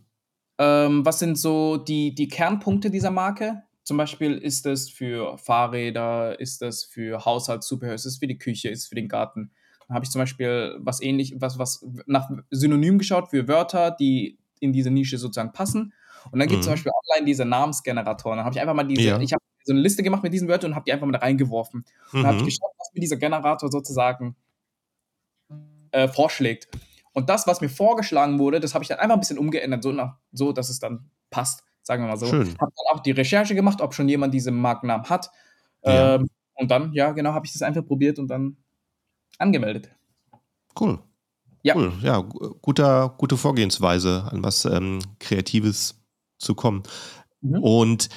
[0.58, 3.63] Ähm, was sind so die, die Kernpunkte dieser Marke?
[3.84, 8.70] Zum Beispiel ist es für Fahrräder, ist es für Haushaltszubehör, ist es für die Küche,
[8.70, 9.50] ist es für den Garten.
[9.86, 14.38] Dann habe ich zum Beispiel was ähnlich, was, was nach Synonym geschaut für Wörter, die
[14.60, 15.92] in diese Nische sozusagen passen.
[16.30, 16.70] Und dann gibt es mhm.
[16.70, 18.38] zum Beispiel online diese Namensgeneratoren.
[18.38, 19.20] Dann habe ich einfach mal diese, ja.
[19.20, 21.84] ich habe so eine Liste gemacht mit diesen Wörtern und habe die einfach mal reingeworfen.
[22.12, 22.22] Mhm.
[22.22, 24.36] dann habe ich geschaut, was mir dieser Generator sozusagen
[25.90, 26.68] äh, vorschlägt.
[27.12, 29.92] Und das, was mir vorgeschlagen wurde, das habe ich dann einfach ein bisschen umgeändert, so,
[29.92, 31.64] nach, so dass es dann passt.
[31.84, 32.26] Sagen wir mal so.
[32.26, 32.48] Schön.
[32.60, 35.30] Habe dann auch die Recherche gemacht, ob schon jemand diesen Markennamen hat.
[35.84, 36.16] Ja.
[36.16, 38.56] Ähm, und dann, ja, genau, habe ich das einfach probiert und dann
[39.38, 39.90] angemeldet.
[40.78, 40.98] Cool.
[41.62, 41.76] Ja.
[41.76, 41.92] Cool.
[42.02, 46.02] Ja, guter, gute Vorgehensweise, an was ähm, Kreatives
[46.38, 46.82] zu kommen.
[47.42, 47.62] Mhm.
[47.62, 48.08] Und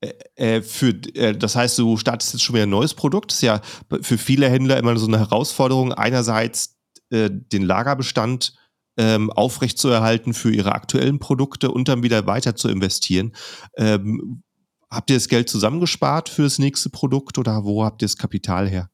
[0.00, 3.30] äh, äh für, äh, das heißt, du startest jetzt schon wieder ein neues Produkt.
[3.30, 3.60] Das ist ja
[4.02, 5.92] für viele Händler immer so eine Herausforderung.
[5.92, 6.76] Einerseits
[7.10, 8.54] äh, den Lagerbestand
[8.96, 13.32] ähm, aufrechtzuerhalten für ihre aktuellen Produkte und dann wieder weiter zu investieren.
[13.76, 14.42] Ähm,
[14.90, 18.68] habt ihr das Geld zusammengespart für das nächste Produkt oder wo habt ihr das Kapital
[18.68, 18.90] her?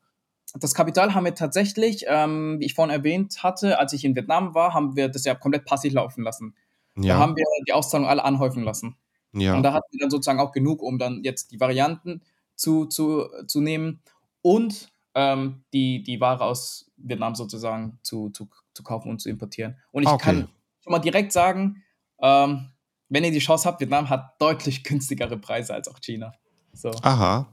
[0.55, 4.55] Das Kapital haben wir tatsächlich, ähm, wie ich vorhin erwähnt hatte, als ich in Vietnam
[4.55, 6.57] war, haben wir das ja komplett passiv laufen lassen.
[6.97, 7.15] Ja.
[7.15, 8.97] Da haben wir die Auszahlung alle anhäufen lassen.
[9.33, 9.57] Ja.
[9.57, 12.23] Und da hatten wir dann sozusagen auch genug, um dann jetzt die Varianten
[12.57, 14.03] zu, zu, zu nehmen
[14.43, 19.77] und ähm, die, die Ware aus Vietnam sozusagen zu, zu, zu kaufen und zu importieren.
[19.91, 20.25] Und ich okay.
[20.25, 20.49] kann
[20.83, 21.83] schon mal direkt sagen,
[22.21, 22.71] ähm,
[23.09, 26.33] wenn ihr die Chance habt, Vietnam hat deutlich günstigere Preise als auch China.
[26.73, 26.91] So.
[27.03, 27.53] Aha.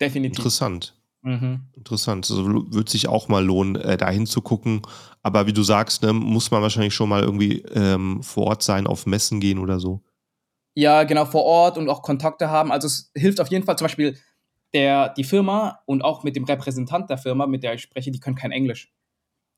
[0.00, 0.38] Definitiv.
[0.38, 0.94] Interessant.
[1.22, 1.68] Mhm.
[1.72, 2.28] Interessant.
[2.30, 4.82] Also wird sich auch mal lohnen, äh, da hinzugucken.
[5.22, 8.86] Aber wie du sagst, ne, muss man wahrscheinlich schon mal irgendwie ähm, vor Ort sein,
[8.86, 10.02] auf Messen gehen oder so.
[10.74, 12.72] Ja, genau, vor Ort und auch Kontakte haben.
[12.72, 14.18] Also es hilft auf jeden Fall zum Beispiel
[14.74, 18.20] der, die Firma und auch mit dem Repräsentant der Firma, mit der ich spreche, die
[18.20, 18.92] können kein Englisch.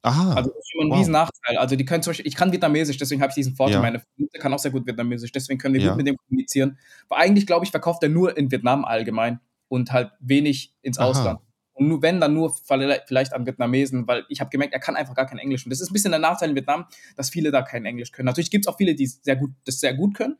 [0.02, 0.34] Aha.
[0.34, 0.98] Also das ist schon ein wow.
[0.98, 1.58] riesen Nachteil.
[1.58, 3.76] Also die können zum Beispiel, ich kann Vietnamesisch, deswegen habe ich diesen Vorteil.
[3.76, 3.80] Ja.
[3.80, 5.88] Meine Vermutung kann auch sehr gut Vietnamesisch, deswegen können wir ja.
[5.88, 6.78] gut mit dem kommunizieren.
[7.08, 11.08] Aber eigentlich, glaube ich, verkauft er nur in Vietnam allgemein und halt wenig ins Aha.
[11.08, 11.40] Ausland.
[11.72, 15.14] Und nur wenn, dann nur vielleicht an Vietnamesen, weil ich habe gemerkt, er kann einfach
[15.14, 15.66] gar kein Englisch.
[15.66, 18.26] Und das ist ein bisschen der Nachteil in Vietnam, dass viele da kein Englisch können.
[18.26, 20.38] Natürlich gibt es auch viele, die sehr gut, das sehr gut können.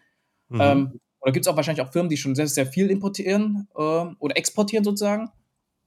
[0.49, 0.61] Mhm.
[0.61, 3.81] Ähm, oder gibt es auch wahrscheinlich auch Firmen, die schon sehr, sehr viel importieren äh,
[3.81, 5.33] oder exportieren sozusagen.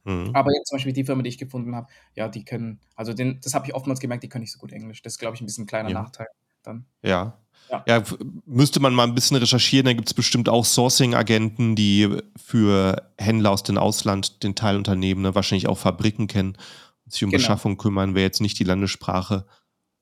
[0.04, 0.32] Mhm.
[0.34, 3.40] Aber jetzt zum Beispiel die Firma, die ich gefunden habe, ja, die können, also den,
[3.42, 5.02] das habe ich oftmals gemerkt, die können nicht so gut Englisch.
[5.02, 6.02] Das ist, glaube ich, ein bisschen ein kleiner ja.
[6.02, 6.28] Nachteil
[6.62, 6.86] dann.
[7.02, 7.38] Ja.
[7.72, 7.84] ja.
[7.88, 8.04] Ja,
[8.46, 13.52] müsste man mal ein bisschen recherchieren, da gibt es bestimmt auch Sourcing-Agenten, die für Händler
[13.52, 16.58] aus dem Ausland den Teilunternehmen ne, wahrscheinlich auch Fabriken kennen
[17.06, 17.40] und sich um genau.
[17.40, 18.14] Beschaffung kümmern.
[18.14, 19.46] Wer jetzt nicht die Landessprache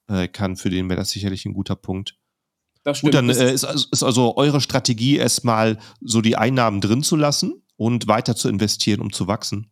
[0.07, 2.17] äh, kann, für den wäre das sicherlich ein guter Punkt.
[2.87, 3.15] Das stimmt.
[3.15, 7.61] Gut, dann äh, ist, ist also eure Strategie erstmal so die Einnahmen drin zu lassen
[7.75, 9.69] und weiter zu investieren, um zu wachsen.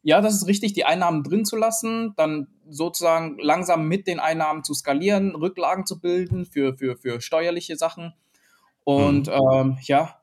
[0.00, 4.64] Ja, das ist richtig, die Einnahmen drin zu lassen, dann sozusagen langsam mit den Einnahmen
[4.64, 8.14] zu skalieren, Rücklagen zu bilden für, für, für steuerliche Sachen.
[8.84, 9.34] Und mhm.
[9.52, 10.16] ähm, ja,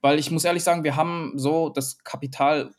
[0.00, 2.72] weil ich muss ehrlich sagen, wir haben so das Kapital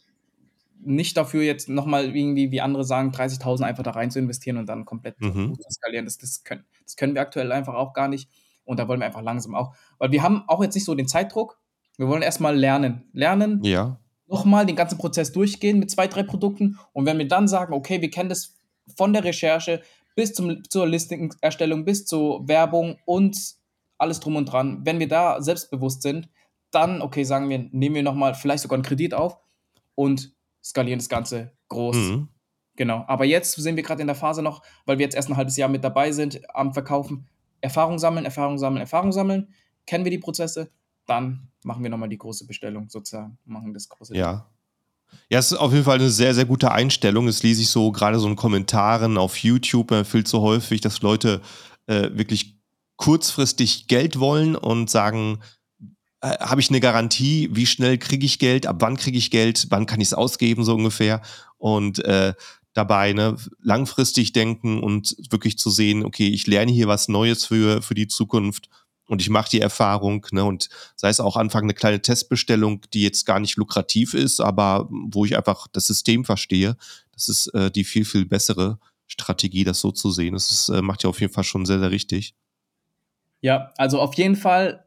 [0.82, 4.68] nicht dafür, jetzt nochmal irgendwie, wie andere sagen, 30.000 einfach da rein zu investieren und
[4.68, 5.56] dann komplett mhm.
[5.56, 6.06] zu skalieren.
[6.06, 8.30] Das, das, können, das können wir aktuell einfach auch gar nicht.
[8.64, 11.08] Und da wollen wir einfach langsam auch, weil wir haben auch jetzt nicht so den
[11.08, 11.60] Zeitdruck.
[11.98, 13.10] Wir wollen erstmal lernen.
[13.14, 16.78] Lernen, ja nochmal den ganzen Prozess durchgehen mit zwei, drei Produkten.
[16.94, 18.56] Und wenn wir dann sagen, okay, wir kennen das
[18.96, 19.82] von der Recherche
[20.16, 23.38] bis zum, zur Listing-Erstellung, bis zur Werbung und
[23.98, 26.30] alles drum und dran, wenn wir da selbstbewusst sind,
[26.72, 29.38] dann, okay, sagen wir, nehmen wir nochmal vielleicht sogar einen Kredit auf
[29.96, 31.96] und skalieren das Ganze groß.
[31.96, 32.28] Mhm.
[32.76, 33.04] Genau.
[33.08, 35.58] Aber jetzt sind wir gerade in der Phase noch, weil wir jetzt erst ein halbes
[35.58, 37.28] Jahr mit dabei sind am Verkaufen,
[37.62, 39.54] Erfahrung sammeln, Erfahrung sammeln, Erfahrung sammeln.
[39.86, 40.72] Kennen wir die Prozesse?
[41.06, 44.16] Dann machen wir nochmal die große Bestellung sozusagen, machen das große.
[44.16, 44.50] Ja.
[45.30, 47.26] Ja, es ist auf jeden Fall eine sehr, sehr gute Einstellung.
[47.26, 51.02] Das lese ich so gerade so in Kommentaren auf YouTube, man fühlt so häufig, dass
[51.02, 51.42] Leute
[51.88, 52.60] äh, wirklich
[52.96, 55.40] kurzfristig Geld wollen und sagen,
[56.22, 59.68] äh, habe ich eine Garantie, wie schnell kriege ich Geld, ab wann kriege ich Geld,
[59.70, 61.22] wann kann ich es ausgeben, so ungefähr.
[61.58, 62.34] Und äh,
[62.74, 67.82] dabei ne, langfristig denken und wirklich zu sehen, okay, ich lerne hier was Neues für,
[67.82, 68.70] für die Zukunft
[69.08, 73.02] und ich mache die Erfahrung, ne, und sei es auch Anfang eine kleine Testbestellung, die
[73.02, 76.78] jetzt gar nicht lukrativ ist, aber wo ich einfach das System verstehe,
[77.14, 80.34] das ist äh, die viel, viel bessere Strategie, das so zu sehen.
[80.36, 82.36] Das ist, äh, macht ja auf jeden Fall schon sehr, sehr richtig.
[83.42, 84.86] Ja, also auf jeden Fall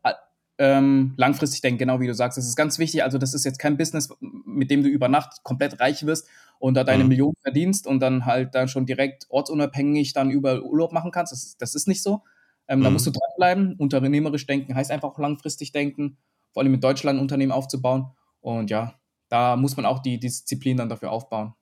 [0.62, 2.38] ähm, langfristig denken, genau wie du sagst.
[2.38, 3.02] Das ist ganz wichtig.
[3.02, 6.28] Also, das ist jetzt kein Business, mit dem du über Nacht komplett reich wirst
[6.60, 7.08] und da deine mhm.
[7.08, 11.32] Millionen verdienst und dann halt dann schon direkt ortsunabhängig dann über Urlaub machen kannst.
[11.32, 12.22] Das, das ist nicht so.
[12.68, 12.84] Ähm, mhm.
[12.84, 13.74] Da musst du dranbleiben.
[13.76, 16.16] Unternehmerisch denken heißt einfach auch langfristig denken,
[16.52, 18.12] vor allem in Deutschland ein Unternehmen aufzubauen.
[18.40, 18.94] Und ja,
[19.30, 21.54] da muss man auch die Disziplin dann dafür aufbauen.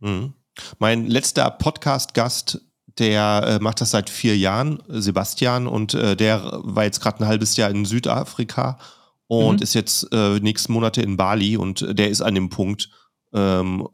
[0.00, 0.34] Mhm.
[0.80, 2.62] Mein letzter Podcast-Gast,
[2.98, 7.28] der äh, macht das seit vier Jahren, Sebastian, und äh, der war jetzt gerade ein
[7.28, 8.78] halbes Jahr in Südafrika
[9.26, 9.62] und mhm.
[9.62, 12.90] ist jetzt äh, nächsten Monate in Bali und der ist an dem Punkt,
[13.32, 13.86] ähm,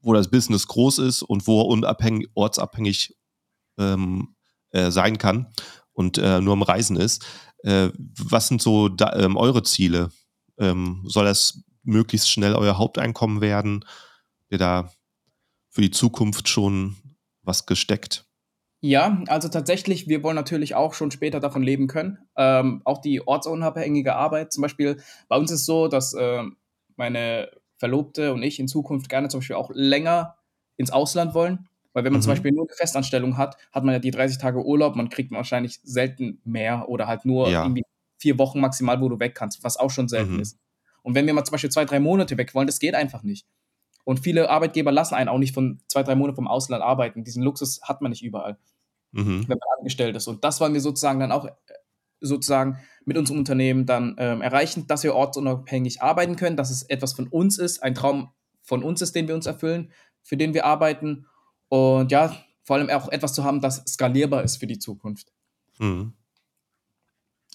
[0.00, 3.16] wo das Business groß ist und wo er unabhängig, ortsabhängig
[3.78, 4.34] ähm,
[4.70, 5.52] äh, sein kann
[5.92, 7.24] und äh, nur am Reisen ist.
[7.64, 10.10] Äh, was sind so da, ähm, eure Ziele?
[10.58, 13.84] Ähm, soll das möglichst schnell euer Haupteinkommen werden?
[14.50, 14.92] Ihr da
[15.70, 16.96] für die Zukunft schon
[17.42, 18.26] was gesteckt?
[18.80, 22.18] Ja, also tatsächlich, wir wollen natürlich auch schon später davon leben können.
[22.36, 24.52] Ähm, auch die ortsunabhängige Arbeit.
[24.52, 26.42] Zum Beispiel bei uns ist so, dass äh,
[26.96, 30.36] meine Verlobte und ich in Zukunft gerne zum Beispiel auch länger
[30.76, 31.68] ins Ausland wollen.
[31.92, 32.24] Weil wenn man mhm.
[32.24, 35.30] zum Beispiel nur eine Festanstellung hat, hat man ja die 30 Tage Urlaub, man kriegt
[35.30, 37.62] wahrscheinlich selten mehr oder halt nur ja.
[37.62, 37.84] irgendwie
[38.18, 40.40] vier Wochen maximal, wo du weg kannst, was auch schon selten mhm.
[40.40, 40.58] ist.
[41.02, 43.46] Und wenn wir mal zum Beispiel zwei, drei Monate weg wollen, das geht einfach nicht.
[44.04, 47.24] Und viele Arbeitgeber lassen einen auch nicht von zwei, drei Monaten vom Ausland arbeiten.
[47.24, 48.58] Diesen Luxus hat man nicht überall,
[49.12, 49.48] mhm.
[49.48, 50.26] wenn man angestellt ist.
[50.26, 51.52] Und das wollen wir sozusagen dann auch äh,
[52.20, 57.12] sozusagen mit unserem Unternehmen dann ähm, erreichen, dass wir ortsunabhängig arbeiten können, dass es etwas
[57.12, 58.30] von uns ist, ein Traum
[58.62, 61.26] von uns ist, den wir uns erfüllen, für den wir arbeiten.
[61.68, 65.32] Und ja, vor allem auch etwas zu haben, das skalierbar ist für die Zukunft.
[65.78, 66.12] Mhm.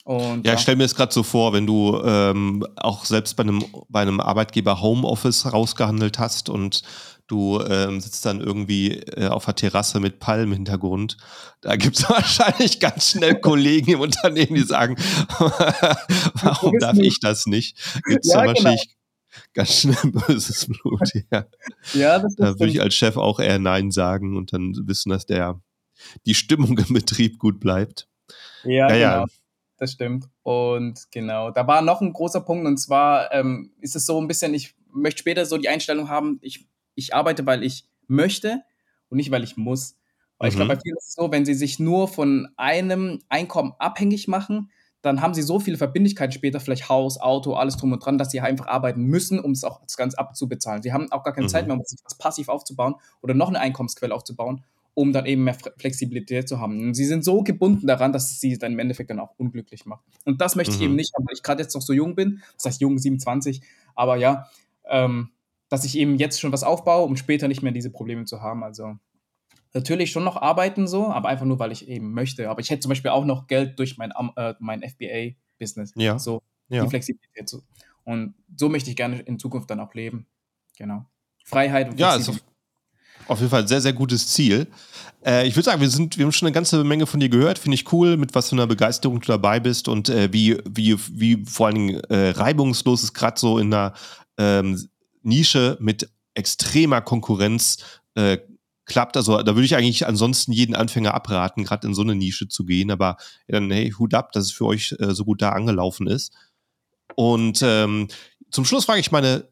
[0.08, 3.36] Und, ja, ja, ich stelle mir das gerade so vor, wenn du ähm, auch selbst
[3.36, 6.82] bei einem, bei einem Arbeitgeber Homeoffice rausgehandelt hast und
[7.28, 11.18] du ähm, sitzt dann irgendwie äh, auf der Terrasse mit Palmen im Hintergrund.
[11.60, 14.96] Da gibt es wahrscheinlich ganz schnell Kollegen im Unternehmen, die sagen,
[16.42, 17.78] warum darf ich das nicht?
[18.06, 18.56] Gibt es ja, da genau.
[18.56, 19.44] wahrscheinlich genau.
[19.56, 21.12] ganz schnell böses Blut.
[21.30, 21.46] Ja,
[21.94, 25.26] ja das Da würde ich als Chef auch eher Nein sagen und dann wissen, dass
[25.26, 25.60] der
[26.26, 28.08] die Stimmung im Betrieb gut bleibt.
[28.64, 29.28] Ja, ja, genau.
[29.78, 30.28] Das stimmt.
[30.44, 34.28] Und genau, da war noch ein großer Punkt und zwar ähm, ist es so ein
[34.28, 38.64] bisschen, ich möchte später so die Einstellung haben, ich, ich arbeite, weil ich möchte
[39.10, 39.96] und nicht, weil ich muss.
[40.40, 40.52] Weil mhm.
[40.52, 44.28] ich glaube, bei vielen ist es so, wenn sie sich nur von einem Einkommen abhängig
[44.28, 48.18] machen, dann haben sie so viele Verbindlichkeiten später, vielleicht Haus, Auto, alles drum und dran,
[48.18, 50.82] dass sie einfach arbeiten müssen, um es auch das Ganze abzubezahlen.
[50.82, 51.52] Sie haben auch gar keine mhm.
[51.52, 54.64] Zeit mehr, um sich was passiv aufzubauen oder noch eine Einkommensquelle aufzubauen
[54.98, 56.80] um dann eben mehr Flexibilität zu haben.
[56.80, 59.86] Und sie sind so gebunden daran, dass es sie dann im Endeffekt dann auch unglücklich
[59.86, 60.04] macht.
[60.26, 60.78] Und das möchte mhm.
[60.80, 63.62] ich eben nicht, weil ich gerade jetzt noch so jung bin, das heißt jung 27,
[63.94, 64.50] aber ja,
[64.86, 65.30] ähm,
[65.70, 68.64] dass ich eben jetzt schon was aufbaue, um später nicht mehr diese Probleme zu haben.
[68.64, 68.98] Also
[69.72, 72.50] natürlich schon noch arbeiten so, aber einfach nur, weil ich eben möchte.
[72.50, 75.92] Aber ich hätte zum Beispiel auch noch Geld durch mein, äh, mein FBA-Business.
[75.96, 76.18] Ja.
[76.18, 76.84] So ja.
[76.84, 77.48] die Flexibilität.
[77.48, 77.62] So.
[78.04, 80.26] Und so möchte ich gerne in Zukunft dann auch leben.
[80.76, 81.06] Genau.
[81.44, 82.00] Freiheit und Flexibilität.
[82.00, 82.57] Ja, also
[83.28, 84.68] auf jeden Fall ein sehr, sehr gutes Ziel.
[85.26, 87.60] Äh, ich würde sagen, wir, sind, wir haben schon eine ganze Menge von dir gehört.
[87.60, 90.98] Finde ich cool, mit was für einer Begeisterung du dabei bist und äh, wie, wie,
[91.12, 93.94] wie vor allen Dingen äh, reibungslos es gerade so in einer
[94.38, 94.88] ähm,
[95.24, 97.78] Nische mit extremer Konkurrenz
[98.16, 98.38] äh,
[98.86, 99.18] klappt.
[99.18, 102.66] Also da würde ich eigentlich ansonsten jeden Anfänger abraten, gerade in so eine Nische zu
[102.66, 102.92] gehen.
[102.92, 106.34] Aber dann, hey, Hut ab, dass es für euch äh, so gut da angelaufen ist.
[107.16, 108.08] Und ähm,
[108.50, 109.48] zum Schluss frage ich meine,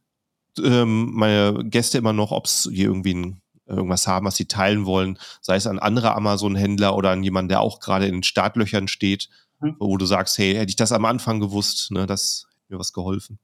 [0.63, 4.85] ähm, meine Gäste immer noch, ob es hier irgendwie ein irgendwas haben, was sie teilen
[4.85, 8.87] wollen, sei es an andere Amazon-Händler oder an jemanden, der auch gerade in den Startlöchern
[8.87, 9.75] steht, mhm.
[9.79, 12.93] wo du sagst, hey, hätte ich das am Anfang gewusst, ne, das hätte mir was
[12.93, 13.39] geholfen.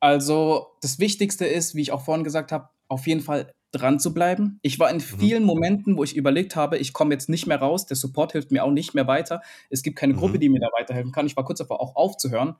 [0.00, 4.14] Also das Wichtigste ist, wie ich auch vorhin gesagt habe, auf jeden Fall dran zu
[4.14, 4.58] bleiben.
[4.62, 5.00] Ich war in mhm.
[5.00, 5.48] vielen mhm.
[5.48, 8.64] Momenten, wo ich überlegt habe, ich komme jetzt nicht mehr raus, der Support hilft mir
[8.64, 9.42] auch nicht mehr weiter.
[9.70, 10.18] Es gibt keine mhm.
[10.18, 11.26] Gruppe, die mir da weiterhelfen kann.
[11.26, 12.56] Ich war kurz davor, auch aufzuhören.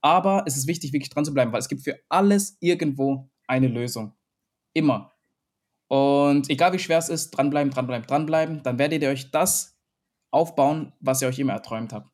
[0.00, 3.68] Aber es ist wichtig, wirklich dran zu bleiben, weil es gibt für alles irgendwo eine
[3.68, 4.14] Lösung.
[4.72, 5.11] Immer.
[5.92, 9.76] Und egal wie schwer es ist, dranbleiben, dranbleiben, dranbleiben, dann werdet ihr euch das
[10.30, 12.10] aufbauen, was ihr euch immer erträumt habt.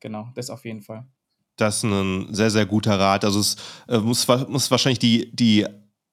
[0.00, 1.06] Genau, das auf jeden Fall.
[1.54, 3.24] Das ist ein sehr, sehr guter Rat.
[3.24, 5.64] Also es äh, muss, muss wahrscheinlich die, die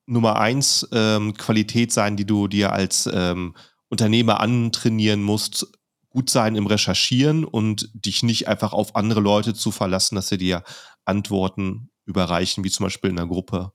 [0.05, 3.55] Nummer eins ähm, Qualität sein, die du dir als ähm,
[3.89, 5.65] Unternehmer antrainieren musst,
[6.11, 10.37] gut sein im Recherchieren und dich nicht einfach auf andere Leute zu verlassen, dass sie
[10.37, 10.63] dir
[11.03, 13.73] Antworten überreichen, wie zum Beispiel in einer Gruppe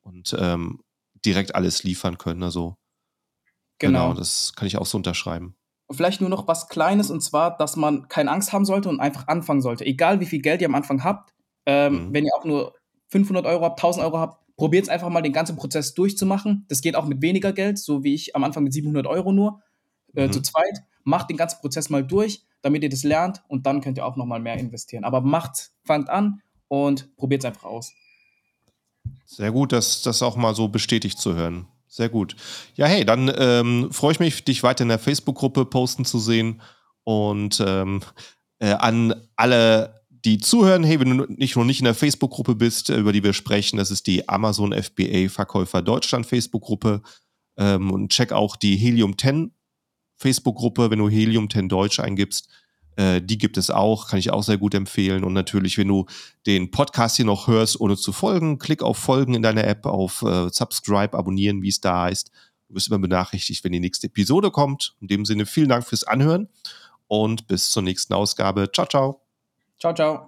[0.00, 0.80] und ähm,
[1.24, 2.42] direkt alles liefern können.
[2.42, 2.76] Also
[3.78, 4.08] genau.
[4.08, 5.54] genau, das kann ich auch so unterschreiben.
[5.90, 9.26] Vielleicht nur noch was Kleines und zwar, dass man keine Angst haben sollte und einfach
[9.28, 9.86] anfangen sollte.
[9.86, 11.32] Egal wie viel Geld ihr am Anfang habt,
[11.64, 12.14] ähm, mhm.
[12.14, 12.74] wenn ihr auch nur
[13.08, 16.66] 500 Euro habt, 1000 Euro habt, probiert es einfach mal den ganzen Prozess durchzumachen.
[16.68, 19.62] Das geht auch mit weniger Geld, so wie ich am Anfang mit 700 Euro nur,
[20.14, 20.32] äh, mhm.
[20.32, 20.82] zu zweit.
[21.04, 24.16] Macht den ganzen Prozess mal durch, damit ihr das lernt und dann könnt ihr auch
[24.16, 25.04] nochmal mehr investieren.
[25.04, 27.94] Aber macht, fangt an und probiert es einfach aus.
[29.30, 31.66] Sehr gut, das, das auch mal so bestätigt zu hören.
[31.86, 32.34] Sehr gut.
[32.76, 36.62] Ja, hey, dann ähm, freue ich mich, dich weiter in der Facebook-Gruppe posten zu sehen.
[37.04, 38.00] Und ähm,
[38.58, 42.88] äh, an alle die zuhören, hey, wenn du nicht noch nicht in der Facebook-Gruppe bist,
[42.88, 47.02] über die wir sprechen, das ist die Amazon FBA Verkäufer Deutschland Facebook-Gruppe.
[47.58, 49.52] Ähm, und check auch die Helium 10
[50.16, 52.48] Facebook-Gruppe, wenn du Helium 10 Deutsch eingibst.
[52.98, 55.22] Äh, die gibt es auch, kann ich auch sehr gut empfehlen.
[55.22, 56.06] Und natürlich, wenn du
[56.46, 60.22] den Podcast hier noch hörst, ohne zu folgen, klick auf Folgen in deiner App, auf
[60.22, 62.32] äh, Subscribe, abonnieren, wie es da heißt.
[62.68, 64.96] Du wirst immer benachrichtigt, wenn die nächste Episode kommt.
[65.00, 66.48] In dem Sinne, vielen Dank fürs Anhören
[67.06, 68.68] und bis zur nächsten Ausgabe.
[68.72, 69.20] Ciao, ciao.
[69.78, 70.26] Ciao, ciao.